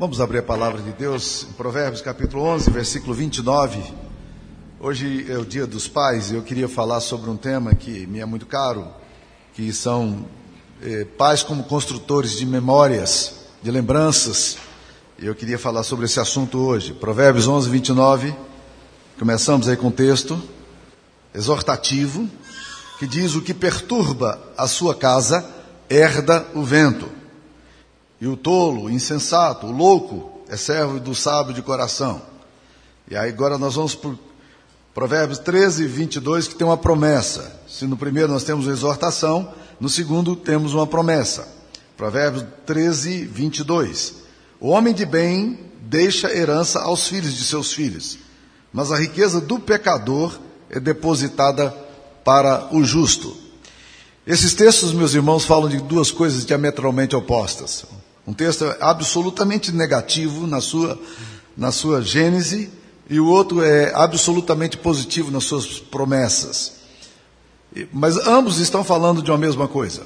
Vamos 0.00 0.18
abrir 0.18 0.38
a 0.38 0.42
palavra 0.42 0.80
de 0.80 0.92
Deus 0.92 1.46
em 1.50 1.52
Provérbios 1.52 2.00
capítulo 2.00 2.42
11, 2.44 2.70
versículo 2.70 3.12
29. 3.12 3.82
Hoje 4.80 5.30
é 5.30 5.36
o 5.36 5.44
dia 5.44 5.66
dos 5.66 5.88
pais 5.88 6.30
e 6.30 6.36
eu 6.36 6.42
queria 6.42 6.70
falar 6.70 7.00
sobre 7.00 7.28
um 7.28 7.36
tema 7.36 7.74
que 7.74 8.06
me 8.06 8.18
é 8.18 8.24
muito 8.24 8.46
caro, 8.46 8.88
que 9.52 9.70
são 9.74 10.24
eh, 10.82 11.06
pais 11.18 11.42
como 11.42 11.64
construtores 11.64 12.38
de 12.38 12.46
memórias, 12.46 13.40
de 13.62 13.70
lembranças. 13.70 14.56
E 15.18 15.26
eu 15.26 15.34
queria 15.34 15.58
falar 15.58 15.82
sobre 15.82 16.06
esse 16.06 16.18
assunto 16.18 16.56
hoje. 16.56 16.94
Provérbios 16.94 17.46
11, 17.46 17.68
29. 17.68 18.34
Começamos 19.18 19.68
aí 19.68 19.76
com 19.76 19.88
o 19.88 19.92
texto 19.92 20.42
exortativo, 21.34 22.26
que 22.98 23.06
diz: 23.06 23.34
O 23.34 23.42
que 23.42 23.52
perturba 23.52 24.40
a 24.56 24.66
sua 24.66 24.94
casa, 24.94 25.46
herda 25.90 26.46
o 26.54 26.62
vento. 26.62 27.19
E 28.20 28.26
o 28.26 28.36
tolo, 28.36 28.84
o 28.84 28.90
insensato, 28.90 29.66
o 29.66 29.72
louco 29.72 30.40
é 30.48 30.56
servo 30.56 31.00
do 31.00 31.14
sábio 31.14 31.54
de 31.54 31.62
coração. 31.62 32.20
E 33.10 33.16
aí 33.16 33.30
agora 33.30 33.56
nós 33.56 33.74
vamos 33.74 33.94
para 33.94 34.12
Provérbios 34.92 35.38
13, 35.38 35.86
22, 35.86 36.48
que 36.48 36.54
tem 36.54 36.66
uma 36.66 36.76
promessa. 36.76 37.60
Se 37.68 37.86
no 37.86 37.96
primeiro 37.96 38.32
nós 38.32 38.44
temos 38.44 38.66
uma 38.66 38.72
exortação, 38.72 39.52
no 39.78 39.88
segundo 39.88 40.36
temos 40.36 40.74
uma 40.74 40.86
promessa. 40.86 41.48
Provérbios 41.96 42.44
13, 42.66 43.24
22. 43.24 44.14
O 44.60 44.68
homem 44.68 44.92
de 44.92 45.06
bem 45.06 45.58
deixa 45.80 46.30
herança 46.30 46.80
aos 46.80 47.08
filhos 47.08 47.34
de 47.34 47.44
seus 47.44 47.72
filhos, 47.72 48.18
mas 48.72 48.92
a 48.92 48.96
riqueza 48.96 49.40
do 49.40 49.58
pecador 49.58 50.38
é 50.68 50.78
depositada 50.78 51.70
para 52.24 52.68
o 52.74 52.84
justo. 52.84 53.36
Esses 54.26 54.54
textos, 54.54 54.92
meus 54.92 55.14
irmãos, 55.14 55.44
falam 55.44 55.68
de 55.68 55.78
duas 55.78 56.10
coisas 56.10 56.44
diametralmente 56.44 57.16
opostas. 57.16 57.84
Um 58.30 58.32
texto 58.32 58.64
absolutamente 58.80 59.72
negativo 59.72 60.46
na 60.46 60.60
sua, 60.60 60.96
na 61.56 61.72
sua 61.72 62.00
gênese, 62.00 62.70
e 63.08 63.18
o 63.18 63.26
outro 63.26 63.60
é 63.60 63.92
absolutamente 63.92 64.76
positivo 64.76 65.32
nas 65.32 65.42
suas 65.42 65.80
promessas. 65.80 66.74
Mas 67.92 68.16
ambos 68.28 68.58
estão 68.58 68.84
falando 68.84 69.20
de 69.20 69.32
uma 69.32 69.36
mesma 69.36 69.66
coisa. 69.66 70.02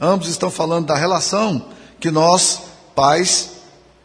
Ambos 0.00 0.28
estão 0.28 0.48
falando 0.48 0.86
da 0.86 0.94
relação 0.94 1.70
que 1.98 2.08
nós, 2.08 2.62
pais, 2.94 3.54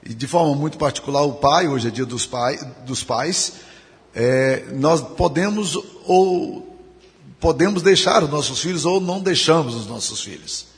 e 0.03 0.11
de 0.11 0.25
forma 0.25 0.55
muito 0.55 0.79
particular 0.79 1.21
o 1.21 1.33
pai, 1.33 1.67
hoje 1.67 1.89
é 1.89 1.91
dia 1.91 2.05
dos, 2.05 2.25
pai, 2.25 2.57
dos 2.87 3.03
pais, 3.03 3.53
é, 4.15 4.65
nós 4.73 5.01
podemos 5.01 5.77
ou 6.07 6.79
podemos 7.39 7.83
deixar 7.83 8.23
os 8.23 8.29
nossos 8.31 8.59
filhos 8.59 8.85
ou 8.85 8.99
não 8.99 9.19
deixamos 9.19 9.75
os 9.75 9.85
nossos 9.85 10.19
filhos. 10.23 10.70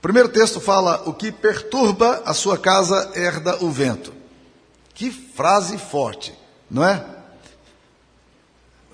O 0.00 0.02
primeiro 0.02 0.30
texto 0.30 0.58
fala: 0.62 1.02
O 1.06 1.12
que 1.12 1.30
perturba 1.30 2.22
a 2.24 2.32
sua 2.32 2.56
casa 2.56 3.12
herda 3.14 3.62
o 3.62 3.70
vento. 3.70 4.14
Que 4.94 5.10
frase 5.10 5.76
forte, 5.76 6.34
não 6.70 6.82
é? 6.82 7.04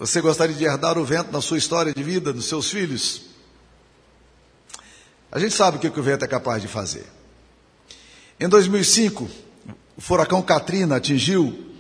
Você 0.01 0.21
gostaria 0.21 0.55
de 0.55 0.65
herdar 0.65 0.99
o 0.99 1.05
vento 1.05 1.31
na 1.31 1.41
sua 1.41 1.59
história 1.59 1.95
de 1.95 2.03
vida, 2.03 2.33
dos 2.33 2.47
seus 2.47 2.69
filhos? 2.69 3.23
A 5.31 5.39
gente 5.39 5.55
sabe 5.55 5.77
o 5.77 5.81
que 5.81 6.01
o 6.01 6.03
vento 6.03 6.25
é 6.25 6.29
capaz 6.29 6.61
de 6.61 6.67
fazer. 6.67 7.07
Em 8.41 8.49
2005, 8.49 9.31
o 9.97 10.01
furacão 10.01 10.43
Katrina 10.43 10.97
atingiu 10.97 11.73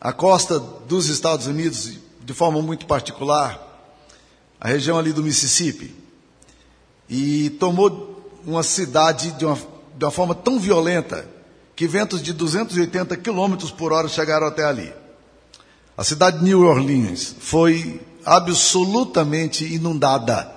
a 0.00 0.12
costa 0.12 0.60
dos 0.60 1.08
Estados 1.08 1.48
Unidos, 1.48 1.98
de 2.20 2.32
forma 2.32 2.62
muito 2.62 2.86
particular, 2.86 3.60
a 4.60 4.68
região 4.68 4.96
ali 4.96 5.12
do 5.12 5.24
Mississippi, 5.24 5.92
e 7.08 7.50
tomou 7.58 8.13
uma 8.46 8.62
cidade 8.62 9.32
de 9.32 9.44
uma, 9.44 9.58
de 9.96 10.04
uma 10.04 10.10
forma 10.10 10.34
tão 10.34 10.58
violenta 10.58 11.28
que 11.76 11.86
ventos 11.86 12.22
de 12.22 12.32
280 12.32 13.16
quilômetros 13.16 13.70
por 13.70 13.92
hora 13.92 14.08
chegaram 14.08 14.46
até 14.46 14.64
ali. 14.64 14.92
A 15.96 16.04
cidade 16.04 16.38
de 16.38 16.44
New 16.44 16.62
Orleans 16.62 17.34
foi 17.38 18.00
absolutamente 18.24 19.64
inundada. 19.64 20.52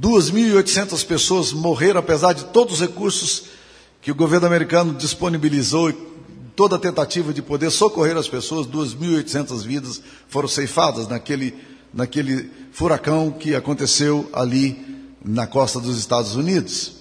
2.800 0.00 1.06
pessoas 1.06 1.52
morreram, 1.52 2.00
apesar 2.00 2.32
de 2.32 2.44
todos 2.46 2.74
os 2.74 2.80
recursos 2.80 3.44
que 4.02 4.10
o 4.10 4.14
governo 4.14 4.46
americano 4.46 4.92
disponibilizou, 4.92 5.92
toda 6.56 6.76
a 6.76 6.78
tentativa 6.78 7.32
de 7.32 7.42
poder 7.42 7.70
socorrer 7.70 8.16
as 8.16 8.28
pessoas, 8.28 8.66
2.800 8.66 9.62
vidas 9.62 10.02
foram 10.28 10.48
ceifadas 10.48 11.08
naquele, 11.08 11.54
naquele 11.92 12.50
furacão 12.72 13.30
que 13.30 13.54
aconteceu 13.54 14.28
ali 14.32 14.94
na 15.24 15.46
costa 15.46 15.80
dos 15.80 15.98
Estados 15.98 16.36
Unidos. 16.36 16.92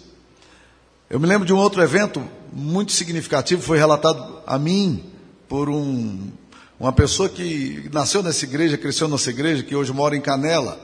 Eu 1.10 1.20
me 1.20 1.28
lembro 1.28 1.46
de 1.46 1.54
um 1.54 1.58
outro 1.58 1.82
evento 1.82 2.24
muito 2.52 2.94
significativo, 2.94 3.62
foi 3.62 3.78
relatado 3.78 4.42
a 4.48 4.58
mim 4.58 5.04
por 5.50 5.70
um, 5.70 6.32
uma 6.80 6.94
pessoa 6.94 7.28
que 7.28 7.90
nasceu 7.92 8.24
nessa 8.24 8.46
igreja, 8.46 8.78
cresceu 8.78 9.08
nessa 9.08 9.30
igreja, 9.30 9.64
que 9.64 9.76
hoje 9.76 9.92
mora 9.92 10.16
em 10.16 10.22
Canela, 10.22 10.80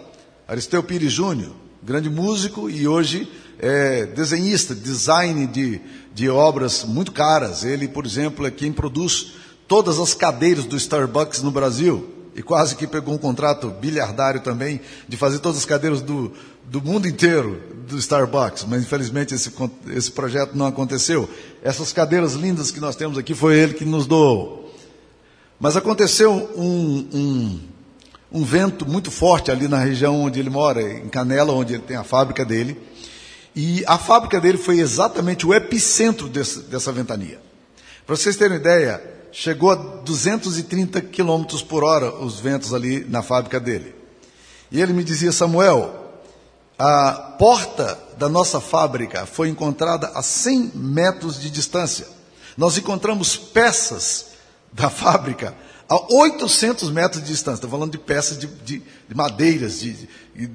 Aristeu 0.47 0.83
Pires 0.83 1.13
Júnior, 1.13 1.53
grande 1.81 2.09
músico 2.09 2.69
e 2.69 2.88
hoje 2.88 3.31
é 3.57 4.06
desenhista, 4.06 4.75
design 4.75 5.47
de, 5.47 5.81
de 6.13 6.29
obras 6.29 6.83
muito 6.83 7.11
caras. 7.11 7.63
Ele, 7.63 7.88
por 7.88 8.06
exemplo, 8.06 8.45
é 8.45 8.51
quem 8.51 8.71
produz 8.71 9.33
todas 9.67 10.00
as 10.00 10.13
cadeiras 10.13 10.66
do 10.66 10.75
Starbucks 10.75 11.41
no 11.41 11.51
Brasil 11.51 12.19
e 12.39 12.41
quase 12.41 12.73
que 12.73 12.88
pegou 12.88 13.13
um 13.13 13.17
contrato 13.17 13.67
bilhardário 13.69 14.39
também 14.39 14.79
de 15.09 15.17
fazer 15.17 15.39
todas 15.39 15.57
as 15.57 15.66
cadeiras 15.66 16.01
do, 16.01 16.31
do 16.63 16.81
mundo 16.81 17.05
inteiro 17.05 17.61
do 17.85 17.97
Starbucks, 17.97 18.63
mas 18.63 18.81
infelizmente 18.81 19.35
esse, 19.35 19.51
esse 19.89 20.09
projeto 20.09 20.53
não 20.53 20.66
aconteceu. 20.66 21.29
Essas 21.61 21.91
cadeiras 21.91 22.35
lindas 22.35 22.72
que 22.72 22.79
nós 22.79 22.95
temos 22.95 23.17
aqui 23.17 23.35
foi 23.35 23.59
ele 23.59 23.73
que 23.73 23.83
nos 23.83 24.07
doou. 24.07 24.73
Mas 25.59 25.75
aconteceu 25.75 26.31
um, 26.55 27.09
um, 27.13 27.59
um 28.31 28.44
vento 28.45 28.88
muito 28.88 29.11
forte 29.11 29.51
ali 29.51 29.67
na 29.67 29.79
região 29.79 30.21
onde 30.21 30.39
ele 30.39 30.50
mora, 30.50 30.81
em 30.81 31.09
Canela, 31.09 31.51
onde 31.51 31.73
ele 31.73 31.83
tem 31.83 31.97
a 31.97 32.06
fábrica 32.06 32.45
dele. 32.45 32.79
E 33.53 33.83
a 33.85 33.97
fábrica 33.97 34.39
dele 34.39 34.57
foi 34.57 34.79
exatamente 34.79 35.45
o 35.45 35.53
epicentro 35.53 36.29
desse, 36.29 36.59
dessa 36.61 36.89
ventania. 36.94 37.41
Para 38.07 38.16
vocês 38.16 38.38
terem 38.38 38.53
uma 38.53 38.61
ideia, 38.61 39.19
chegou 39.31 39.72
a 39.72 39.75
230 39.75 41.01
quilômetros 41.01 41.62
por 41.62 41.84
hora 41.84 42.13
os 42.13 42.40
ventos 42.40 42.73
ali 42.73 43.06
na 43.06 43.22
fábrica 43.22 43.59
dele. 43.59 43.95
E 44.72 44.81
ele 44.81 44.94
me 44.94 45.03
dizia, 45.03 45.31
Samuel, 45.31 46.22
a 46.78 47.35
porta 47.38 47.97
da 48.18 48.29
nossa 48.29 48.59
fábrica 48.59 49.25
foi 49.25 49.50
encontrada 49.50 50.12
a 50.13 50.22
100 50.22 50.72
metros 50.75 51.39
de 51.39 51.50
distância. 51.50 52.07
Nós 52.57 52.78
encontramos 52.78 53.35
peças 53.35 54.28
da 54.72 54.89
fábrica 54.89 55.56
a 55.89 56.13
800 56.13 56.91
metros 56.91 57.23
de 57.23 57.29
distância. 57.29 57.55
Estou 57.57 57.69
falando 57.69 57.91
de 57.91 57.97
peças 57.97 58.38
de, 58.38 58.45
de, 58.45 58.83
de 59.07 59.16
madeiras, 59.16 59.79
de, 59.79 60.07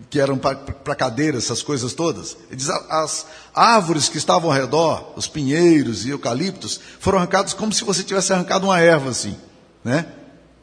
que 0.09 0.21
eram 0.21 0.39
para 0.39 0.95
cadeiras, 0.95 1.45
essas 1.45 1.61
coisas 1.61 1.93
todas. 1.93 2.37
Diz, 2.53 2.71
as 2.71 3.27
árvores 3.53 4.09
que 4.09 4.17
estavam 4.17 4.49
ao 4.49 4.57
redor, 4.57 5.13
os 5.17 5.27
pinheiros 5.27 6.07
e 6.07 6.11
eucaliptos, 6.11 6.81
foram 7.01 7.19
arrancados 7.19 7.53
como 7.53 7.73
se 7.73 7.83
você 7.83 8.05
tivesse 8.05 8.33
arrancado 8.33 8.67
uma 8.67 8.79
erva 8.79 9.11
assim. 9.11 9.37
Né? 9.83 10.07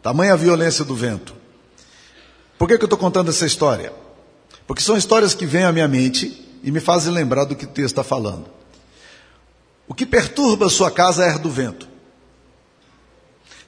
Tamanha 0.02 0.34
a 0.34 0.38
violência 0.38 0.86
do 0.86 0.96
vento. 0.96 1.36
Por 2.58 2.68
que, 2.68 2.78
que 2.78 2.84
eu 2.84 2.88
estou 2.88 2.98
contando 2.98 3.30
essa 3.30 3.46
história? 3.46 3.92
Porque 4.66 4.82
são 4.82 4.96
histórias 4.96 5.36
que 5.36 5.46
vêm 5.46 5.66
à 5.66 5.72
minha 5.74 5.88
mente 5.88 6.48
e 6.64 6.72
me 6.72 6.80
fazem 6.80 7.12
lembrar 7.12 7.44
do 7.44 7.58
que 7.58 7.66
o 7.66 7.68
texto 7.68 7.92
está 7.92 8.04
falando. 8.04 8.46
O 9.86 9.94
que 9.94 10.06
perturba 10.06 10.68
a 10.68 10.70
sua 10.70 10.90
casa 10.90 11.26
é 11.26 11.38
do 11.38 11.50
vento. 11.50 11.91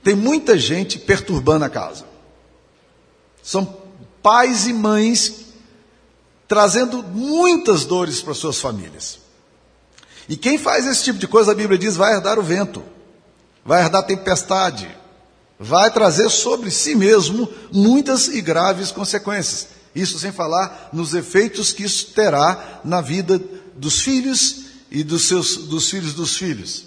Tem 0.03 0.15
muita 0.15 0.57
gente 0.57 0.99
perturbando 0.99 1.65
a 1.65 1.69
casa. 1.69 2.05
São 3.41 3.77
pais 4.21 4.67
e 4.67 4.73
mães 4.73 5.43
trazendo 6.47 7.01
muitas 7.01 7.85
dores 7.85 8.21
para 8.21 8.33
suas 8.33 8.59
famílias. 8.59 9.19
E 10.27 10.37
quem 10.37 10.57
faz 10.57 10.85
esse 10.85 11.03
tipo 11.03 11.19
de 11.19 11.27
coisa, 11.27 11.51
a 11.51 11.55
Bíblia 11.55 11.77
diz, 11.77 11.95
vai 11.95 12.13
herdar 12.13 12.39
o 12.39 12.43
vento, 12.43 12.83
vai 13.65 13.81
herdar 13.81 14.05
tempestade, 14.05 14.95
vai 15.59 15.91
trazer 15.91 16.29
sobre 16.29 16.69
si 16.71 16.95
mesmo 16.95 17.49
muitas 17.71 18.27
e 18.27 18.41
graves 18.41 18.91
consequências. 18.91 19.67
Isso 19.95 20.17
sem 20.19 20.31
falar 20.31 20.89
nos 20.91 21.13
efeitos 21.13 21.71
que 21.71 21.83
isso 21.83 22.07
terá 22.13 22.81
na 22.83 23.01
vida 23.01 23.41
dos 23.75 24.01
filhos 24.01 24.63
e 24.89 25.03
dos, 25.03 25.27
seus, 25.27 25.57
dos 25.57 25.89
filhos 25.89 26.13
dos 26.13 26.37
filhos. 26.37 26.85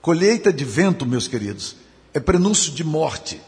Colheita 0.00 0.52
de 0.52 0.64
vento, 0.64 1.04
meus 1.04 1.28
queridos, 1.28 1.76
é 2.12 2.20
prenúncio 2.20 2.72
de 2.72 2.84
morte. 2.84 3.40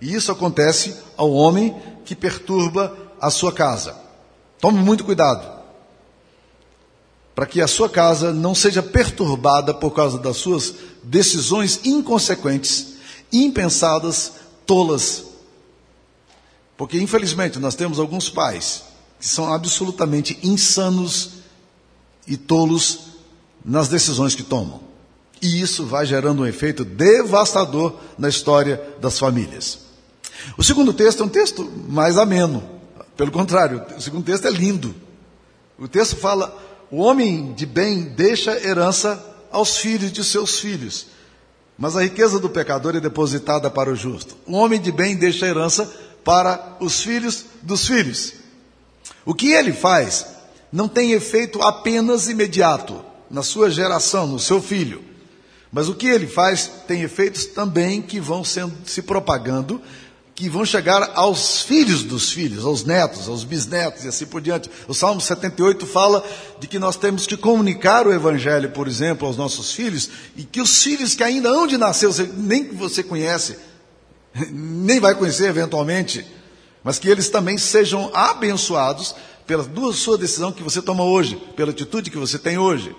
E 0.00 0.14
isso 0.14 0.30
acontece 0.30 0.96
ao 1.16 1.32
homem 1.32 1.74
que 2.04 2.14
perturba 2.14 2.96
a 3.20 3.30
sua 3.30 3.52
casa. 3.52 3.96
Tome 4.60 4.80
muito 4.80 5.04
cuidado 5.04 5.54
para 7.34 7.46
que 7.46 7.60
a 7.60 7.66
sua 7.66 7.88
casa 7.88 8.32
não 8.32 8.54
seja 8.54 8.82
perturbada 8.82 9.74
por 9.74 9.90
causa 9.90 10.18
das 10.18 10.36
suas 10.36 10.72
decisões 11.02 11.80
inconsequentes, 11.84 12.94
impensadas, 13.32 14.34
tolas 14.64 15.24
porque, 16.76 17.00
infelizmente, 17.00 17.58
nós 17.58 17.74
temos 17.74 17.98
alguns 17.98 18.28
pais 18.28 18.84
que 19.18 19.26
são 19.26 19.52
absolutamente 19.52 20.38
insanos 20.42 21.30
e 22.26 22.36
tolos 22.36 23.00
nas 23.64 23.88
decisões 23.88 24.34
que 24.34 24.42
tomam. 24.42 24.80
E 25.44 25.60
isso 25.60 25.84
vai 25.84 26.06
gerando 26.06 26.40
um 26.40 26.46
efeito 26.46 26.86
devastador 26.86 27.92
na 28.16 28.30
história 28.30 28.82
das 28.98 29.18
famílias. 29.18 29.78
O 30.56 30.64
segundo 30.64 30.94
texto 30.94 31.22
é 31.22 31.26
um 31.26 31.28
texto 31.28 31.70
mais 31.86 32.16
ameno. 32.16 32.64
Pelo 33.14 33.30
contrário, 33.30 33.84
o 33.94 34.00
segundo 34.00 34.24
texto 34.24 34.46
é 34.46 34.50
lindo. 34.50 34.94
O 35.78 35.86
texto 35.86 36.16
fala: 36.16 36.56
o 36.90 36.96
homem 36.96 37.52
de 37.52 37.66
bem 37.66 38.04
deixa 38.04 38.58
herança 38.66 39.22
aos 39.52 39.76
filhos 39.76 40.10
de 40.10 40.24
seus 40.24 40.58
filhos, 40.58 41.08
mas 41.76 41.94
a 41.94 42.02
riqueza 42.02 42.40
do 42.40 42.48
pecador 42.48 42.96
é 42.96 43.00
depositada 43.00 43.70
para 43.70 43.92
o 43.92 43.94
justo. 43.94 44.34
O 44.46 44.54
homem 44.54 44.80
de 44.80 44.90
bem 44.90 45.14
deixa 45.14 45.46
herança 45.46 45.92
para 46.24 46.78
os 46.80 47.02
filhos 47.02 47.44
dos 47.60 47.86
filhos. 47.86 48.32
O 49.26 49.34
que 49.34 49.52
ele 49.52 49.74
faz 49.74 50.24
não 50.72 50.88
tem 50.88 51.12
efeito 51.12 51.60
apenas 51.60 52.30
imediato 52.30 53.04
na 53.30 53.42
sua 53.42 53.70
geração, 53.70 54.26
no 54.26 54.38
seu 54.38 54.62
filho. 54.62 55.12
Mas 55.74 55.88
o 55.88 55.94
que 55.94 56.06
ele 56.06 56.28
faz 56.28 56.70
tem 56.86 57.02
efeitos 57.02 57.46
também 57.46 58.00
que 58.00 58.20
vão 58.20 58.44
sendo, 58.44 58.72
se 58.86 59.02
propagando 59.02 59.82
que 60.32 60.48
vão 60.48 60.64
chegar 60.64 61.12
aos 61.14 61.62
filhos 61.62 62.04
dos 62.04 62.30
filhos, 62.30 62.64
aos 62.64 62.84
netos, 62.84 63.28
aos 63.28 63.42
bisnetos 63.42 64.04
e 64.04 64.08
assim 64.08 64.24
por 64.24 64.40
diante. 64.40 64.70
O 64.86 64.94
Salmo 64.94 65.20
78 65.20 65.84
fala 65.84 66.24
de 66.60 66.68
que 66.68 66.78
nós 66.78 66.96
temos 66.96 67.26
que 67.26 67.36
comunicar 67.36 68.06
o 68.06 68.12
Evangelho, 68.12 68.70
por 68.70 68.86
exemplo, 68.86 69.26
aos 69.26 69.36
nossos 69.36 69.72
filhos, 69.72 70.10
e 70.36 70.44
que 70.44 70.60
os 70.60 70.82
filhos 70.82 71.14
que 71.14 71.24
ainda 71.24 71.48
hão 71.48 71.66
de 71.66 71.76
nascer, 71.76 72.08
nem 72.36 72.64
que 72.64 72.74
você 72.74 73.02
conhece, 73.02 73.56
nem 74.50 75.00
vai 75.00 75.14
conhecer 75.16 75.48
eventualmente, 75.48 76.24
mas 76.84 77.00
que 77.00 77.08
eles 77.08 77.28
também 77.28 77.58
sejam 77.58 78.10
abençoados 78.14 79.14
pela 79.44 79.64
sua 79.92 80.18
decisão 80.18 80.52
que 80.52 80.62
você 80.62 80.80
toma 80.80 81.04
hoje, 81.04 81.36
pela 81.56 81.70
atitude 81.70 82.10
que 82.10 82.18
você 82.18 82.38
tem 82.38 82.58
hoje. 82.58 82.94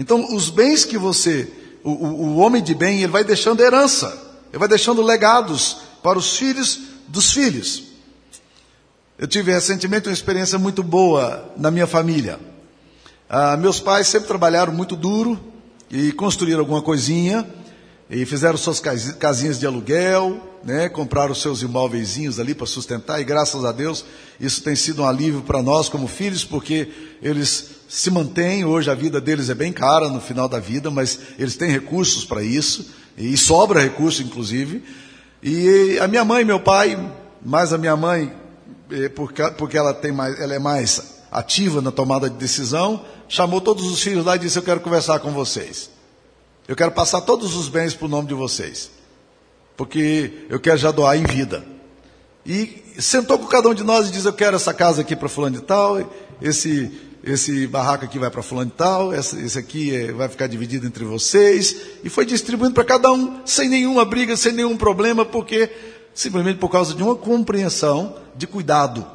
Então, 0.00 0.34
os 0.34 0.48
bens 0.48 0.82
que 0.82 0.96
você, 0.96 1.46
o, 1.84 1.90
o, 1.90 2.36
homem 2.38 2.62
de 2.62 2.74
bem, 2.74 3.02
ele 3.02 3.12
vai 3.12 3.22
deixando 3.22 3.60
herança, 3.60 4.06
ele 4.48 4.58
vai 4.58 4.66
deixando 4.66 5.02
legados 5.02 5.76
para 6.02 6.18
os 6.18 6.38
filhos 6.38 6.80
dos 7.06 7.30
filhos. 7.30 7.82
Eu 9.18 9.28
tive 9.28 9.52
recentemente 9.52 10.08
uma 10.08 10.14
experiência 10.14 10.58
muito 10.58 10.82
boa 10.82 11.52
na 11.54 11.70
minha 11.70 11.86
família. 11.86 12.40
Ah, 13.28 13.58
meus 13.58 13.78
pais 13.78 14.08
sempre 14.08 14.26
trabalharam 14.26 14.72
muito 14.72 14.96
duro 14.96 15.38
e 15.90 16.12
construíram 16.12 16.60
alguma 16.60 16.80
coisinha 16.80 17.46
e 18.08 18.24
fizeram 18.24 18.56
suas 18.56 18.80
casinhas 18.80 19.60
de 19.60 19.66
aluguel, 19.66 20.40
né, 20.64 20.88
compraram 20.88 21.34
seus 21.34 21.60
imóveis 21.60 22.38
ali 22.38 22.54
para 22.54 22.66
sustentar 22.66 23.20
e 23.20 23.24
graças 23.24 23.66
a 23.66 23.72
Deus 23.72 24.04
isso 24.40 24.62
tem 24.62 24.74
sido 24.74 25.02
um 25.02 25.06
alívio 25.06 25.42
para 25.42 25.62
nós 25.62 25.90
como 25.90 26.08
filhos 26.08 26.42
porque 26.42 26.88
eles 27.22 27.79
se 27.90 28.08
mantêm, 28.08 28.64
hoje 28.64 28.88
a 28.88 28.94
vida 28.94 29.20
deles 29.20 29.50
é 29.50 29.54
bem 29.54 29.72
cara 29.72 30.08
no 30.08 30.20
final 30.20 30.48
da 30.48 30.60
vida, 30.60 30.92
mas 30.92 31.18
eles 31.36 31.56
têm 31.56 31.72
recursos 31.72 32.24
para 32.24 32.40
isso 32.40 32.88
e 33.18 33.36
sobra 33.36 33.80
recurso 33.80 34.22
inclusive. 34.22 34.84
E 35.42 35.98
a 35.98 36.06
minha 36.06 36.24
mãe 36.24 36.42
e 36.42 36.44
meu 36.44 36.60
pai, 36.60 36.96
mais 37.44 37.72
a 37.72 37.78
minha 37.78 37.96
mãe, 37.96 38.32
porque, 39.16 39.42
porque 39.58 39.76
ela, 39.76 39.92
tem 39.92 40.12
mais, 40.12 40.38
ela 40.40 40.54
é 40.54 40.58
mais 40.60 41.16
ativa 41.32 41.82
na 41.82 41.90
tomada 41.90 42.30
de 42.30 42.36
decisão, 42.36 43.04
chamou 43.28 43.60
todos 43.60 43.84
os 43.90 44.00
filhos 44.00 44.24
lá 44.24 44.36
e 44.36 44.38
disse: 44.38 44.56
Eu 44.56 44.62
quero 44.62 44.78
conversar 44.78 45.18
com 45.18 45.32
vocês. 45.32 45.90
Eu 46.68 46.76
quero 46.76 46.92
passar 46.92 47.22
todos 47.22 47.56
os 47.56 47.68
bens 47.68 47.92
para 47.92 48.06
o 48.06 48.08
nome 48.08 48.28
de 48.28 48.34
vocês. 48.34 48.88
Porque 49.76 50.46
eu 50.48 50.60
quero 50.60 50.78
já 50.78 50.92
doar 50.92 51.16
em 51.16 51.24
vida. 51.24 51.64
E 52.46 52.84
sentou 53.00 53.36
com 53.36 53.46
cada 53.46 53.68
um 53.68 53.74
de 53.74 53.82
nós 53.82 54.08
e 54.08 54.12
disse: 54.12 54.28
Eu 54.28 54.32
quero 54.32 54.54
essa 54.54 54.72
casa 54.72 55.00
aqui 55.00 55.16
para 55.16 55.28
fulano 55.28 55.56
de 55.56 55.62
tal, 55.62 56.08
esse 56.40 57.09
esse 57.22 57.66
barraco 57.66 58.04
aqui 58.04 58.18
vai 58.18 58.30
para 58.30 58.42
fulano 58.42 58.70
e 58.74 58.76
tal, 58.76 59.14
esse, 59.14 59.58
aqui 59.58 59.94
é, 59.94 60.12
vai 60.12 60.28
ficar 60.28 60.46
dividido 60.46 60.86
entre 60.86 61.04
vocês, 61.04 61.76
e 62.02 62.08
foi 62.08 62.24
distribuindo 62.24 62.74
para 62.74 62.84
cada 62.84 63.12
um, 63.12 63.40
sem 63.44 63.68
nenhuma 63.68 64.04
briga, 64.04 64.36
sem 64.36 64.52
nenhum 64.52 64.76
problema, 64.76 65.24
porque 65.24 65.70
simplesmente 66.14 66.58
por 66.58 66.70
causa 66.70 66.94
de 66.94 67.02
uma 67.02 67.14
compreensão 67.14 68.16
de 68.34 68.46
cuidado 68.46 69.06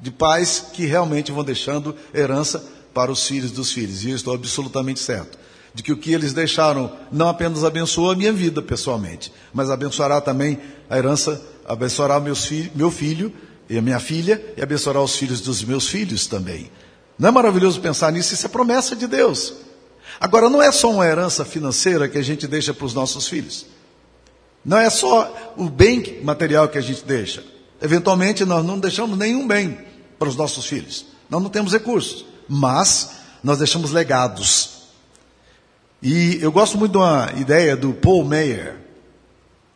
de 0.00 0.10
pais 0.10 0.66
que 0.72 0.84
realmente 0.84 1.30
vão 1.30 1.44
deixando 1.44 1.94
herança 2.12 2.64
para 2.92 3.12
os 3.12 3.26
filhos 3.26 3.52
dos 3.52 3.72
filhos, 3.72 4.04
e 4.04 4.10
eu 4.10 4.16
estou 4.16 4.34
absolutamente 4.34 5.00
certo 5.00 5.38
de 5.74 5.82
que 5.82 5.92
o 5.92 5.96
que 5.96 6.12
eles 6.12 6.32
deixaram 6.32 6.92
não 7.10 7.28
apenas 7.28 7.64
abençoou 7.64 8.10
a 8.10 8.16
minha 8.16 8.32
vida 8.32 8.60
pessoalmente, 8.60 9.32
mas 9.52 9.70
abençoará 9.70 10.20
também 10.20 10.58
a 10.88 10.98
herança, 10.98 11.40
abençoará 11.64 12.20
meus 12.20 12.44
fi 12.44 12.70
meu 12.74 12.90
filho 12.90 13.32
e 13.70 13.78
a 13.78 13.82
minha 13.82 13.98
filha, 13.98 14.42
e 14.56 14.62
abençoará 14.62 15.00
os 15.00 15.16
filhos 15.16 15.40
dos 15.40 15.64
meus 15.64 15.88
filhos 15.88 16.26
também. 16.26 16.70
Não 17.18 17.28
é 17.28 17.32
maravilhoso 17.32 17.80
pensar 17.80 18.10
nisso? 18.12 18.34
Isso 18.34 18.46
é 18.46 18.48
promessa 18.48 18.96
de 18.96 19.06
Deus. 19.06 19.54
Agora, 20.20 20.48
não 20.48 20.62
é 20.62 20.70
só 20.70 20.90
uma 20.90 21.06
herança 21.06 21.44
financeira 21.44 22.08
que 22.08 22.18
a 22.18 22.22
gente 22.22 22.46
deixa 22.46 22.72
para 22.72 22.86
os 22.86 22.94
nossos 22.94 23.26
filhos. 23.26 23.66
Não 24.64 24.78
é 24.78 24.88
só 24.88 25.54
o 25.56 25.68
bem 25.68 26.20
material 26.22 26.68
que 26.68 26.78
a 26.78 26.82
gente 26.82 27.04
deixa. 27.04 27.42
Eventualmente, 27.80 28.44
nós 28.44 28.64
não 28.64 28.78
deixamos 28.78 29.18
nenhum 29.18 29.46
bem 29.46 29.78
para 30.18 30.28
os 30.28 30.36
nossos 30.36 30.66
filhos. 30.66 31.06
Nós 31.28 31.42
não 31.42 31.50
temos 31.50 31.72
recursos. 31.72 32.24
Mas, 32.48 33.10
nós 33.42 33.58
deixamos 33.58 33.90
legados. 33.90 34.82
E 36.00 36.38
eu 36.40 36.52
gosto 36.52 36.78
muito 36.78 36.92
de 36.92 36.98
uma 36.98 37.32
ideia 37.36 37.76
do 37.76 37.92
Paul 37.92 38.24
Meyer, 38.24 38.76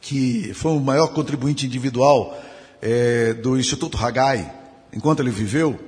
que 0.00 0.52
foi 0.54 0.72
o 0.72 0.80
maior 0.80 1.08
contribuinte 1.08 1.66
individual 1.66 2.40
é, 2.80 3.34
do 3.34 3.58
Instituto 3.58 3.98
Haggai, 3.98 4.52
enquanto 4.92 5.20
ele 5.20 5.30
viveu. 5.30 5.78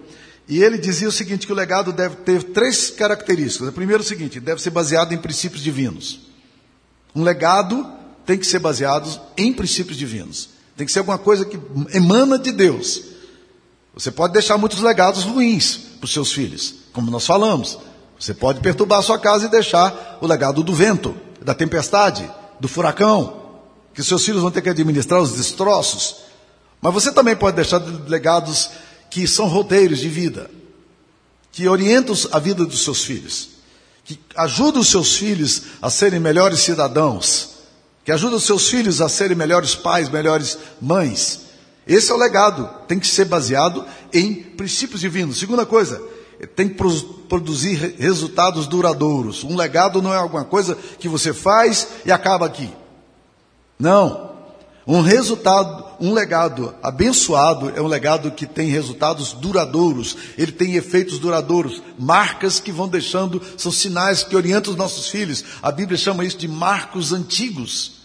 E 0.49 0.63
ele 0.63 0.79
dizia 0.79 1.07
o 1.07 1.13
seguinte, 1.13 1.47
que 1.47 1.53
o 1.53 1.57
legado 1.57 1.93
deve 1.93 2.17
ter 2.17 2.43
três 2.43 2.89
características. 2.89 3.69
A 3.69 3.73
primeira 3.73 4.03
é 4.03 4.05
o 4.05 4.07
seguinte, 4.07 4.41
deve 4.41 4.63
ser 4.63 4.71
baseado 4.71 5.13
em 5.13 5.19
princípios 5.19 5.63
divinos. 5.63 6.21
Um 7.15 7.23
legado 7.23 7.87
tem 8.25 8.39
que 8.39 8.47
ser 8.47 8.59
baseado 8.59 9.21
em 9.37 9.53
princípios 9.53 9.99
divinos. 9.99 10.49
Tem 10.75 10.87
que 10.87 10.93
ser 10.93 11.01
alguma 11.01 11.19
coisa 11.19 11.45
que 11.45 11.59
emana 11.93 12.39
de 12.39 12.51
Deus. 12.51 13.03
Você 13.93 14.11
pode 14.11 14.33
deixar 14.33 14.57
muitos 14.57 14.81
legados 14.81 15.25
ruins 15.25 15.77
para 15.99 16.07
os 16.07 16.13
seus 16.13 16.33
filhos, 16.33 16.77
como 16.93 17.11
nós 17.11 17.27
falamos. 17.27 17.79
Você 18.19 18.33
pode 18.33 18.61
perturbar 18.61 19.01
a 19.01 19.03
sua 19.03 19.19
casa 19.19 19.47
e 19.47 19.51
deixar 19.51 20.19
o 20.21 20.27
legado 20.27 20.63
do 20.63 20.75
vento, 20.75 21.15
da 21.43 21.53
tempestade, 21.55 22.29
do 22.59 22.69
furacão, 22.69 23.61
que 23.93 24.03
seus 24.03 24.25
filhos 24.25 24.41
vão 24.41 24.51
ter 24.51 24.63
que 24.63 24.71
administrar 24.71 25.21
os 25.21 25.33
destroços. 25.33 26.17
Mas 26.81 26.95
você 26.95 27.13
também 27.13 27.37
pode 27.37 27.57
deixar 27.57 27.79
legados 28.07 28.71
que 29.11 29.27
são 29.27 29.47
roteiros 29.47 29.99
de 29.99 30.09
vida, 30.09 30.51
que 31.53 31.69
orientam 31.69 32.15
a 32.33 32.39
vida 32.39 32.65
dos 32.65 32.83
seus 32.85 33.05
filhos, 33.05 33.51
que 34.05 34.19
ajudam 34.37 34.81
os 34.81 34.89
seus 34.89 35.17
filhos 35.17 35.63
a 35.83 35.91
serem 35.91 36.21
melhores 36.21 36.61
cidadãos, 36.61 37.51
que 38.05 38.13
ajudam 38.13 38.39
os 38.39 38.45
seus 38.45 38.69
filhos 38.69 39.01
a 39.01 39.09
serem 39.09 39.37
melhores 39.37 39.75
pais, 39.75 40.09
melhores 40.09 40.59
mães. 40.81 41.41
Esse 41.87 42.11
é 42.11 42.15
o 42.15 42.19
legado, 42.19 42.69
tem 42.87 42.99
que 42.99 43.07
ser 43.07 43.25
baseado 43.25 43.85
em 44.13 44.35
princípios 44.35 45.01
divinos. 45.01 45.39
Segunda 45.39 45.65
coisa, 45.67 46.03
tem 46.55 46.69
que 46.69 46.77
produzir 47.29 47.97
resultados 47.99 48.67
duradouros. 48.67 49.43
Um 49.43 49.57
legado 49.57 50.01
não 50.01 50.13
é 50.13 50.17
alguma 50.17 50.45
coisa 50.45 50.77
que 50.99 51.09
você 51.09 51.33
faz 51.33 51.89
e 52.05 52.13
acaba 52.13 52.47
aqui. 52.47 52.71
Não. 53.79 54.29
Um 54.91 55.03
resultado, 55.03 55.85
um 56.01 56.15
legado 56.15 56.75
abençoado 56.83 57.71
é 57.77 57.83
um 57.83 57.87
legado 57.87 58.31
que 58.31 58.47
tem 58.47 58.71
resultados 58.71 59.35
duradouros, 59.35 60.17
ele 60.39 60.51
tem 60.51 60.77
efeitos 60.77 61.19
duradouros, 61.19 61.83
marcas 61.99 62.59
que 62.59 62.73
vão 62.73 62.89
deixando, 62.89 63.43
são 63.59 63.71
sinais 63.71 64.23
que 64.23 64.35
orientam 64.35 64.73
os 64.73 64.79
nossos 64.79 65.09
filhos. 65.09 65.45
A 65.63 65.71
Bíblia 65.71 65.99
chama 65.99 66.25
isso 66.25 66.39
de 66.39 66.49
marcos 66.49 67.13
antigos. 67.13 67.97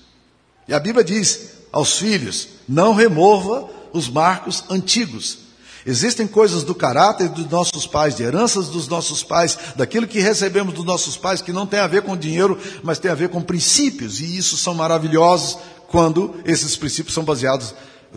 E 0.68 0.74
a 0.74 0.80
Bíblia 0.80 1.06
diz 1.06 1.52
aos 1.72 1.98
filhos: 1.98 2.50
não 2.68 2.94
remova 2.94 3.70
os 3.94 4.10
marcos 4.10 4.66
antigos. 4.70 5.38
Existem 5.86 6.25
coisas 6.25 6.63
do 6.63 6.74
caráter 6.74 7.28
dos 7.28 7.50
nossos 7.50 7.86
pais, 7.86 8.16
de 8.16 8.24
heranças 8.24 8.70
dos 8.70 8.88
nossos 8.88 9.22
pais, 9.22 9.58
daquilo 9.75 10.08
que 10.08 10.20
recebemos 10.20 10.74
dos 10.74 10.86
nossos 10.86 11.18
pais, 11.18 11.42
que 11.42 11.52
não 11.52 11.68
tem 11.68 11.80
a 11.80 11.88
ver 11.88 12.04
com 12.04 12.16
dinheiro, 12.16 12.58
mas 12.82 13.00
tem 13.00 13.12
a 13.12 13.16
ver 13.16 13.28
com 13.30 13.42
princípios, 13.42 14.22
e 14.22 14.38
isso 14.38 14.56
são 14.56 14.74
maravilhosos, 14.74 15.58
quando 15.94 16.34
esses 16.44 16.76
princípios 16.76 17.14
são 17.14 17.24
baseados, 17.24 17.76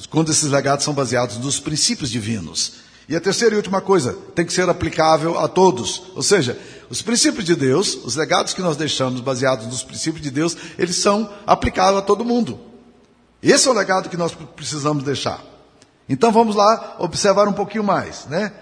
quando 0.09 0.31
esses 0.31 0.51
legados 0.51 0.83
são 0.83 0.95
baseados 0.95 1.37
nos 1.37 1.61
princípios 1.61 2.09
divinos. 2.09 2.77
E 3.07 3.15
a 3.15 3.21
terceira 3.21 3.55
e 3.55 3.59
última 3.59 3.83
coisa, 3.83 4.15
tem 4.35 4.47
que 4.47 4.53
ser 4.55 4.67
aplicável 4.67 5.39
a 5.39 5.47
todos. 5.47 6.05
Ou 6.15 6.23
seja, 6.23 6.59
os 6.89 7.03
princípios 7.03 7.45
de 7.45 7.55
Deus, 7.55 7.95
os 8.03 8.17
legados 8.17 8.55
que 8.55 8.63
nós 8.63 8.79
deixamos 8.79 9.21
baseados 9.21 9.67
nos 9.67 9.83
princípios 9.83 10.23
de 10.23 10.31
Deus, 10.31 10.57
eles 10.79 10.97
são 10.97 11.31
aplicáveis 11.47 11.99
a 11.99 12.03
todo 12.03 12.25
mundo. 12.25 12.59
Esse 13.43 13.69
é 13.69 13.71
o 13.71 13.75
legado 13.75 14.09
que 14.09 14.17
nós 14.17 14.33
precisamos 14.57 15.05
deixar. 15.05 15.45
Então 16.09 16.33
vamos 16.33 16.57
lá 16.57 16.97
observar 16.99 17.47
um 17.47 17.53
pouquinho 17.53 17.85
mais, 17.85 18.25
né? 18.25 18.55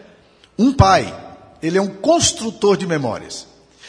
Um 0.59 0.73
pai, 0.73 1.15
ele 1.63 1.79
é 1.79 1.81
um 1.81 1.87
construtor 1.87 2.77
de 2.77 2.85
memórias. 2.85 3.47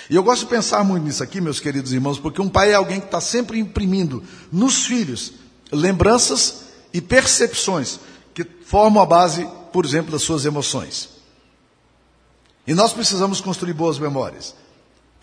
E 0.09 0.15
eu 0.15 0.24
gosto 0.24 0.43
de 0.43 0.50
pensar 0.50 0.83
muito 0.83 1.03
nisso 1.03 1.24
aqui, 1.24 1.41
meus 1.41 1.59
queridos 1.59 1.91
irmãos, 1.91 2.19
porque 2.19 2.41
um 2.41 2.50
pai 2.50 2.71
é 2.71 2.75
alguém 2.75 3.00
que 3.00 3.07
está 3.07 3.19
sempre 3.19 3.59
imprimindo 3.59 4.24
nos 4.51 4.85
filhos 4.85 5.33
lembranças 5.71 6.65
e 6.93 7.01
percepções 7.01 8.00
que 8.33 8.45
formam 8.65 9.01
a 9.01 9.05
base, 9.05 9.47
por 9.74 9.83
exemplo, 9.83 10.12
das 10.12 10.21
suas 10.21 10.45
emoções. 10.45 11.09
E 12.67 12.74
nós 12.74 12.93
precisamos 12.93 13.41
construir 13.41 13.74
boas 13.74 14.00
memórias. 14.00 14.55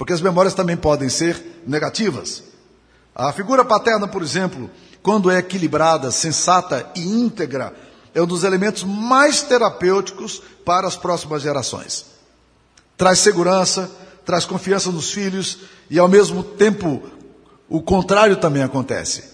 porque 0.03 0.13
as 0.13 0.21
memórias 0.21 0.55
também 0.55 0.77
podem 0.77 1.09
ser 1.09 1.63
negativas. 1.65 2.43
A 3.15 3.33
figura 3.33 3.65
paterna, 3.65 4.09
por 4.09 4.21
exemplo, 4.21 4.69
quando 5.01 5.31
é 5.31 5.39
equilibrada, 5.39 6.11
sensata 6.11 6.91
e 6.97 7.03
íntegra, 7.03 7.73
é 8.13 8.21
um 8.21 8.27
dos 8.27 8.43
elementos 8.43 8.83
mais 8.83 9.43
terapêuticos 9.43 10.43
para 10.65 10.89
as 10.89 10.97
próximas 10.97 11.43
gerações. 11.43 12.07
Traz 12.97 13.21
segurança, 13.21 13.89
traz 14.25 14.45
confiança 14.45 14.91
nos 14.91 15.11
filhos 15.11 15.59
e, 15.91 15.99
ao 15.99 16.09
mesmo 16.09 16.43
tempo, 16.43 17.03
o 17.69 17.81
contrário 17.81 18.37
também 18.37 18.63
acontece. 18.63 19.33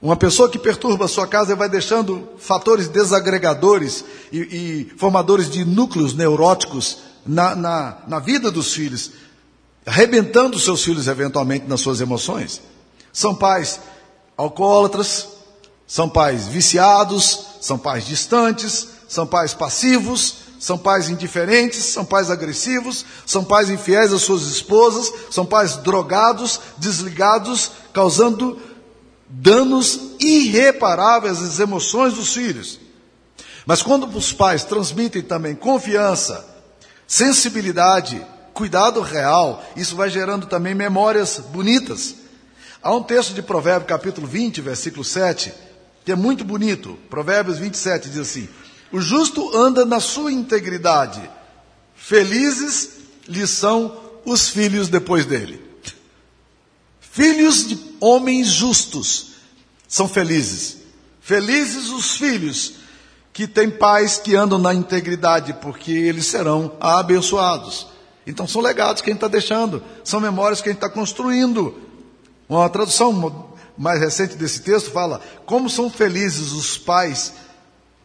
Uma 0.00 0.16
pessoa 0.16 0.50
que 0.50 0.58
perturba 0.58 1.06
a 1.06 1.08
sua 1.08 1.26
casa 1.26 1.56
vai 1.56 1.68
deixando 1.68 2.28
fatores 2.36 2.88
desagregadores 2.88 4.04
e, 4.30 4.38
e 4.38 4.92
formadores 4.98 5.48
de 5.48 5.64
núcleos 5.64 6.12
neuróticos 6.12 6.98
na, 7.24 7.56
na, 7.56 7.98
na 8.06 8.18
vida 8.18 8.50
dos 8.50 8.74
filhos, 8.74 9.12
arrebentando 9.86 10.58
seus 10.58 10.84
filhos 10.84 11.08
eventualmente 11.08 11.66
nas 11.66 11.80
suas 11.80 12.00
emoções. 12.02 12.60
São 13.12 13.34
pais 13.34 13.80
alcoólatras, 14.36 15.28
são 15.86 16.08
pais 16.08 16.48
viciados, 16.48 17.46
são 17.60 17.78
pais 17.78 18.04
distantes, 18.04 18.88
são 19.08 19.26
pais 19.26 19.54
passivos, 19.54 20.43
são 20.64 20.78
pais 20.78 21.10
indiferentes, 21.10 21.84
são 21.84 22.06
pais 22.06 22.30
agressivos, 22.30 23.04
são 23.26 23.44
pais 23.44 23.68
infiéis 23.68 24.14
às 24.14 24.22
suas 24.22 24.44
esposas, 24.44 25.12
são 25.30 25.44
pais 25.44 25.76
drogados, 25.76 26.58
desligados, 26.78 27.70
causando 27.92 28.58
danos 29.28 30.00
irreparáveis 30.18 31.42
às 31.42 31.60
emoções 31.60 32.14
dos 32.14 32.32
filhos. 32.32 32.80
Mas 33.66 33.82
quando 33.82 34.06
os 34.06 34.32
pais 34.32 34.64
transmitem 34.64 35.20
também 35.20 35.54
confiança, 35.54 36.42
sensibilidade, 37.06 38.26
cuidado 38.54 39.02
real, 39.02 39.62
isso 39.76 39.94
vai 39.94 40.08
gerando 40.08 40.46
também 40.46 40.74
memórias 40.74 41.42
bonitas. 41.52 42.14
Há 42.82 42.90
um 42.94 43.02
texto 43.02 43.34
de 43.34 43.42
Provérbios, 43.42 43.88
capítulo 43.88 44.26
20, 44.26 44.62
versículo 44.62 45.04
7, 45.04 45.52
que 46.06 46.12
é 46.12 46.16
muito 46.16 46.42
bonito. 46.42 46.98
Provérbios 47.10 47.58
27 47.58 48.08
diz 48.08 48.20
assim: 48.20 48.48
O 48.92 49.00
justo 49.00 49.56
anda 49.56 49.84
na 49.84 50.00
sua 50.00 50.32
integridade, 50.32 51.28
felizes 51.94 52.90
lhe 53.28 53.46
são 53.46 53.96
os 54.24 54.48
filhos 54.48 54.88
depois 54.88 55.26
dele. 55.26 55.62
Filhos 57.00 57.68
de 57.68 57.78
homens 58.00 58.48
justos 58.48 59.34
são 59.86 60.08
felizes. 60.08 60.78
Felizes 61.20 61.88
os 61.90 62.16
filhos 62.16 62.74
que 63.32 63.46
têm 63.46 63.70
pais 63.70 64.18
que 64.18 64.36
andam 64.36 64.58
na 64.58 64.74
integridade, 64.74 65.54
porque 65.54 65.90
eles 65.90 66.26
serão 66.26 66.72
abençoados. 66.80 67.86
Então 68.26 68.46
são 68.46 68.62
legados 68.62 69.02
que 69.02 69.10
a 69.10 69.12
gente 69.12 69.18
está 69.18 69.28
deixando, 69.28 69.82
são 70.02 70.20
memórias 70.20 70.60
que 70.60 70.68
a 70.68 70.72
gente 70.72 70.78
está 70.82 70.88
construindo. 70.88 71.78
Uma 72.48 72.68
tradução 72.68 73.48
mais 73.76 74.00
recente 74.00 74.36
desse 74.36 74.62
texto 74.62 74.90
fala: 74.90 75.20
como 75.44 75.68
são 75.68 75.90
felizes 75.90 76.52
os 76.52 76.78
pais, 76.78 77.32